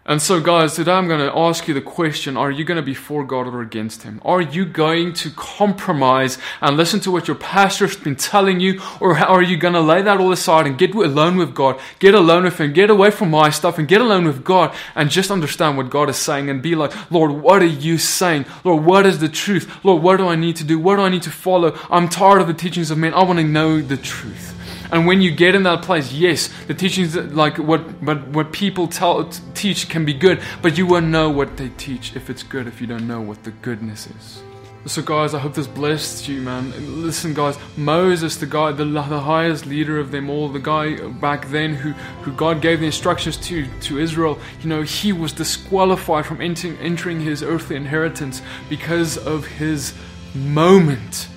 And 0.03 0.20
so, 0.20 0.41
guys, 0.41 0.74
today 0.74 0.93
I'm 0.93 1.08
going 1.08 1.20
to 1.20 1.38
ask 1.38 1.67
you 1.67 1.75
the 1.75 1.81
question 1.81 2.36
Are 2.36 2.50
you 2.50 2.65
going 2.65 2.77
to 2.77 2.81
be 2.81 2.96
for 2.96 3.24
God 3.24 3.46
or 3.46 3.62
against 3.62 4.01
Him? 4.01 4.20
Are 4.25 4.41
you 4.41 4.65
going 4.65 5.13
to 5.13 5.29
compromise 5.29 6.39
and 6.60 6.75
listen 6.75 7.00
to 7.01 7.12
what 7.12 7.27
your 7.27 7.36
pastor's 7.36 7.96
been 7.96 8.15
telling 8.15 8.60
you? 8.60 8.81
Or 9.00 9.15
are 9.15 9.43
you 9.43 9.58
going 9.58 9.75
to 9.75 9.79
lay 9.79 10.01
that 10.01 10.20
all 10.20 10.31
aside 10.31 10.65
and 10.65 10.75
get 10.75 10.96
alone 10.96 11.38
with 11.38 11.53
God? 11.53 11.79
Get 12.00 12.15
alone 12.15 12.46
with 12.46 12.60
Him, 12.60 12.74
get 12.74 12.89
away 12.89 13.12
from 13.12 13.29
my 13.29 13.51
stuff 13.51 13.77
and 13.77 13.88
get 13.88 14.01
alone 14.01 14.25
with 14.25 14.43
God 14.43 14.74
and 14.96 15.12
just 15.12 15.29
understand 15.29 15.77
what 15.77 15.91
God 15.91 16.10
is 16.10 16.17
saying 16.17 16.50
and 16.50 16.63
be 16.63 16.74
like, 16.74 17.12
Lord, 17.12 17.34
what 17.34 17.62
are 17.62 17.65
you 17.65 18.00
saying? 18.00 18.48
Lord, 18.63 18.84
what 18.84 19.05
is 19.05 19.20
the 19.20 19.29
truth? 19.29 19.86
Lord, 19.86 20.01
what 20.01 20.17
do 20.17 20.27
I 20.27 20.36
need 20.36 20.55
to 20.55 20.63
do? 20.63 20.79
What 20.79 20.96
do 20.96 21.03
I 21.03 21.10
need 21.10 21.24
to 21.24 21.29
follow? 21.29 21.77
I'm 21.91 22.10
tired 22.10 22.41
of 22.41 22.48
the 22.48 22.55
teachings 22.55 22.89
of 22.89 22.98
men. 22.98 23.13
I 23.13 23.24
want 23.24 23.38
to 23.38 23.46
know 23.46 23.79
the 23.81 23.98
truth. 23.98 24.58
And 24.92 25.08
when 25.08 25.22
you 25.22 25.32
get 25.32 25.56
in 25.56 25.64
that 25.64 25.84
place, 25.84 26.12
yes, 26.12 26.50
the 26.68 26.74
teachings 26.74 27.16
like 27.16 27.58
what 27.58 28.04
but 28.04 28.28
what 28.30 28.52
people 28.52 28.88
tell 28.88 29.30
teach 29.54 29.88
can 29.88 30.04
be 30.04 30.14
good, 30.14 30.42
but 30.62 30.78
you 30.78 30.86
won't 30.86 31.08
know 31.08 31.30
what 31.30 31.56
they 31.56 31.70
teach 31.70 32.16
if 32.16 32.30
it's 32.30 32.44
good 32.44 32.68
if 32.68 32.82
you 32.82 32.88
don't 32.88 33.08
know 33.08 33.22
what 33.22 33.44
the 33.44 33.52
goodness 33.52 34.08
is. 34.08 34.44
So, 34.88 35.04
guys, 35.04 35.36
I 35.36 35.40
hope 35.40 35.54
this 35.54 35.68
blessed 35.68 36.28
you, 36.28 36.42
man. 36.42 37.04
Listen, 37.04 37.36
guys, 37.36 37.56
Moses, 37.78 38.38
the 38.38 38.48
guy, 38.48 38.72
the, 38.72 38.84
the 38.84 39.20
highest 39.20 39.68
leader 39.68 40.00
of 40.00 40.10
them 40.10 40.28
all, 40.28 40.50
the 40.50 40.58
guy 40.58 40.96
back 41.08 41.48
then 41.50 41.76
who, 41.76 41.92
who 42.24 42.32
God 42.32 42.62
gave 42.62 42.80
the 42.80 42.88
instructions 42.88 43.38
to, 43.38 43.68
to 43.82 44.00
Israel, 44.00 44.40
you 44.62 44.70
know, 44.70 44.82
he 44.82 45.14
was 45.14 45.34
disqualified 45.34 46.26
from 46.26 46.42
entering, 46.42 46.78
entering 46.78 47.20
his 47.20 47.44
earthly 47.44 47.76
inheritance 47.76 48.42
because 48.70 49.20
of 49.20 49.46
his 49.46 49.94
moment, 50.34 51.28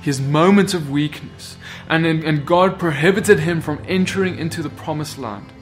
his 0.00 0.20
moment 0.20 0.72
of 0.72 0.88
weakness 0.88 1.56
and, 1.92 2.24
and 2.24 2.46
God 2.46 2.78
prohibited 2.78 3.40
him 3.40 3.60
from 3.60 3.82
entering 3.86 4.38
into 4.38 4.62
the 4.62 4.70
promised 4.70 5.18
land. 5.18 5.52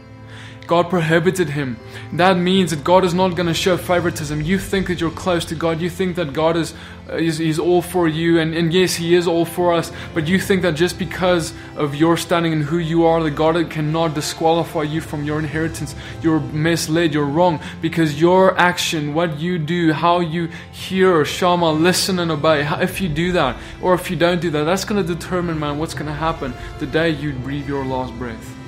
God 0.71 0.89
prohibited 0.89 1.49
him. 1.49 1.77
That 2.13 2.37
means 2.37 2.71
that 2.71 2.85
God 2.85 3.05
is 3.05 3.13
not 3.13 3.35
going 3.35 3.49
to 3.49 3.55
show 3.55 3.77
favoritism. 3.77 4.41
You 4.41 4.57
think 4.57 4.87
that 4.87 5.01
you're 5.01 5.11
close 5.11 5.45
to 5.47 5.57
God. 5.57 5.81
You 5.81 5.91
think 5.91 6.15
that 6.15 6.33
God 6.33 6.57
is, 6.57 6.75
uh, 7.09 7.17
is, 7.17 7.41
is 7.41 7.59
all 7.59 7.83
for 7.83 8.07
you. 8.07 8.39
And, 8.39 8.55
and 8.55 8.73
yes, 8.73 8.95
He 8.95 9.17
is 9.17 9.27
all 9.27 9.45
for 9.45 9.75
us. 9.75 9.91
But 10.15 10.29
you 10.29 10.39
think 10.39 10.63
that 10.63 10.77
just 10.77 10.97
because 10.97 11.53
of 11.75 11.97
your 11.97 12.17
standing 12.17 12.53
and 12.53 12.63
who 12.63 12.79
you 12.79 13.05
are, 13.05 13.21
that 13.21 13.33
God 13.33 13.69
cannot 13.69 14.15
disqualify 14.15 14.85
you 14.85 15.01
from 15.01 15.25
your 15.25 15.41
inheritance. 15.41 15.97
You're 16.23 16.39
misled. 16.39 17.15
You're 17.15 17.25
wrong. 17.25 17.59
Because 17.83 18.21
your 18.21 18.57
action, 18.57 19.13
what 19.13 19.41
you 19.41 19.59
do, 19.59 19.93
how 19.93 20.21
you 20.21 20.51
hear, 20.71 21.25
shama, 21.25 21.73
listen 21.73 22.21
and 22.21 22.31
obey, 22.31 22.65
if 22.81 23.01
you 23.01 23.09
do 23.09 23.33
that, 23.33 23.57
or 23.83 23.95
if 23.95 24.09
you 24.09 24.17
don't 24.17 24.41
do 24.41 24.51
that, 24.53 24.63
that's 24.63 24.85
going 24.85 25.05
to 25.05 25.15
determine, 25.15 25.59
man, 25.59 25.81
what's 25.81 25.95
going 25.95 26.07
to 26.07 26.13
happen 26.13 26.55
the 26.79 26.87
day 26.87 27.11
you 27.11 27.33
breathe 27.33 27.67
your 27.67 27.85
last 27.85 28.17
breath. 28.17 28.60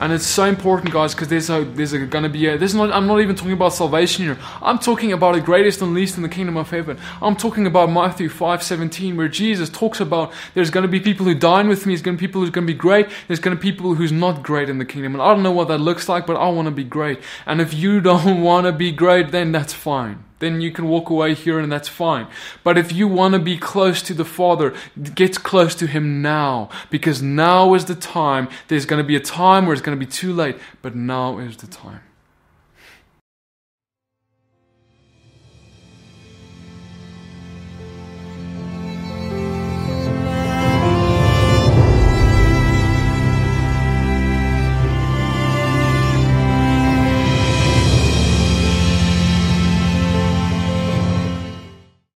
And 0.00 0.12
it's 0.12 0.26
so 0.26 0.44
important, 0.44 0.92
guys, 0.92 1.14
because 1.14 1.28
there's 1.28 1.48
a, 1.50 1.64
there's 1.64 1.92
a, 1.92 2.00
gonna 2.06 2.28
be 2.28 2.46
a. 2.48 2.58
Not. 2.58 2.92
I'm 2.92 3.06
not 3.06 3.20
even 3.20 3.36
talking 3.36 3.52
about 3.52 3.72
salvation 3.72 4.24
here. 4.24 4.38
I'm 4.60 4.78
talking 4.78 5.12
about 5.12 5.34
the 5.34 5.40
greatest 5.40 5.80
and 5.82 5.94
least 5.94 6.16
in 6.16 6.22
the 6.22 6.28
kingdom 6.28 6.56
of 6.56 6.70
heaven. 6.70 6.98
I'm 7.22 7.36
talking 7.36 7.66
about 7.66 7.90
Matthew 7.90 8.28
5:17, 8.28 9.16
where 9.16 9.28
Jesus 9.28 9.70
talks 9.70 10.00
about 10.00 10.32
there's 10.54 10.70
gonna 10.70 10.88
be 10.88 11.00
people 11.00 11.26
who 11.26 11.34
dine 11.34 11.68
with 11.68 11.86
me. 11.86 11.94
There's 11.94 12.02
gonna 12.02 12.16
be 12.16 12.26
people 12.26 12.40
who's 12.40 12.50
gonna 12.50 12.66
be 12.66 12.74
great. 12.74 13.08
There's 13.28 13.40
gonna 13.40 13.56
be 13.56 13.70
people 13.70 13.94
who's 13.94 14.12
not 14.12 14.42
great 14.42 14.68
in 14.68 14.78
the 14.78 14.84
kingdom. 14.84 15.14
And 15.14 15.22
I 15.22 15.32
don't 15.32 15.42
know 15.42 15.52
what 15.52 15.68
that 15.68 15.78
looks 15.78 16.08
like, 16.08 16.26
but 16.26 16.36
I 16.36 16.48
want 16.48 16.66
to 16.66 16.72
be 16.72 16.84
great. 16.84 17.20
And 17.46 17.60
if 17.60 17.72
you 17.72 18.00
don't 18.00 18.42
want 18.50 18.66
to 18.66 18.72
be 18.72 18.90
great, 18.90 19.30
then 19.30 19.52
that's 19.52 19.72
fine 19.72 20.24
then 20.44 20.60
you 20.60 20.70
can 20.70 20.88
walk 20.88 21.10
away 21.10 21.34
here 21.34 21.58
and 21.58 21.72
that's 21.72 21.88
fine. 21.88 22.26
But 22.62 22.78
if 22.78 22.92
you 22.92 23.08
want 23.08 23.34
to 23.34 23.40
be 23.40 23.56
close 23.56 24.02
to 24.02 24.14
the 24.14 24.24
Father, 24.24 24.74
get 25.14 25.42
close 25.42 25.74
to 25.76 25.86
Him 25.86 26.22
now. 26.22 26.68
Because 26.90 27.22
now 27.22 27.74
is 27.74 27.86
the 27.86 27.94
time. 27.94 28.48
There's 28.68 28.86
going 28.86 29.02
to 29.02 29.06
be 29.06 29.16
a 29.16 29.20
time 29.20 29.66
where 29.66 29.72
it's 29.72 29.82
going 29.82 29.98
to 29.98 30.06
be 30.06 30.10
too 30.10 30.32
late, 30.32 30.56
but 30.82 30.94
now 30.94 31.38
is 31.38 31.56
the 31.56 31.66
time. 31.66 32.00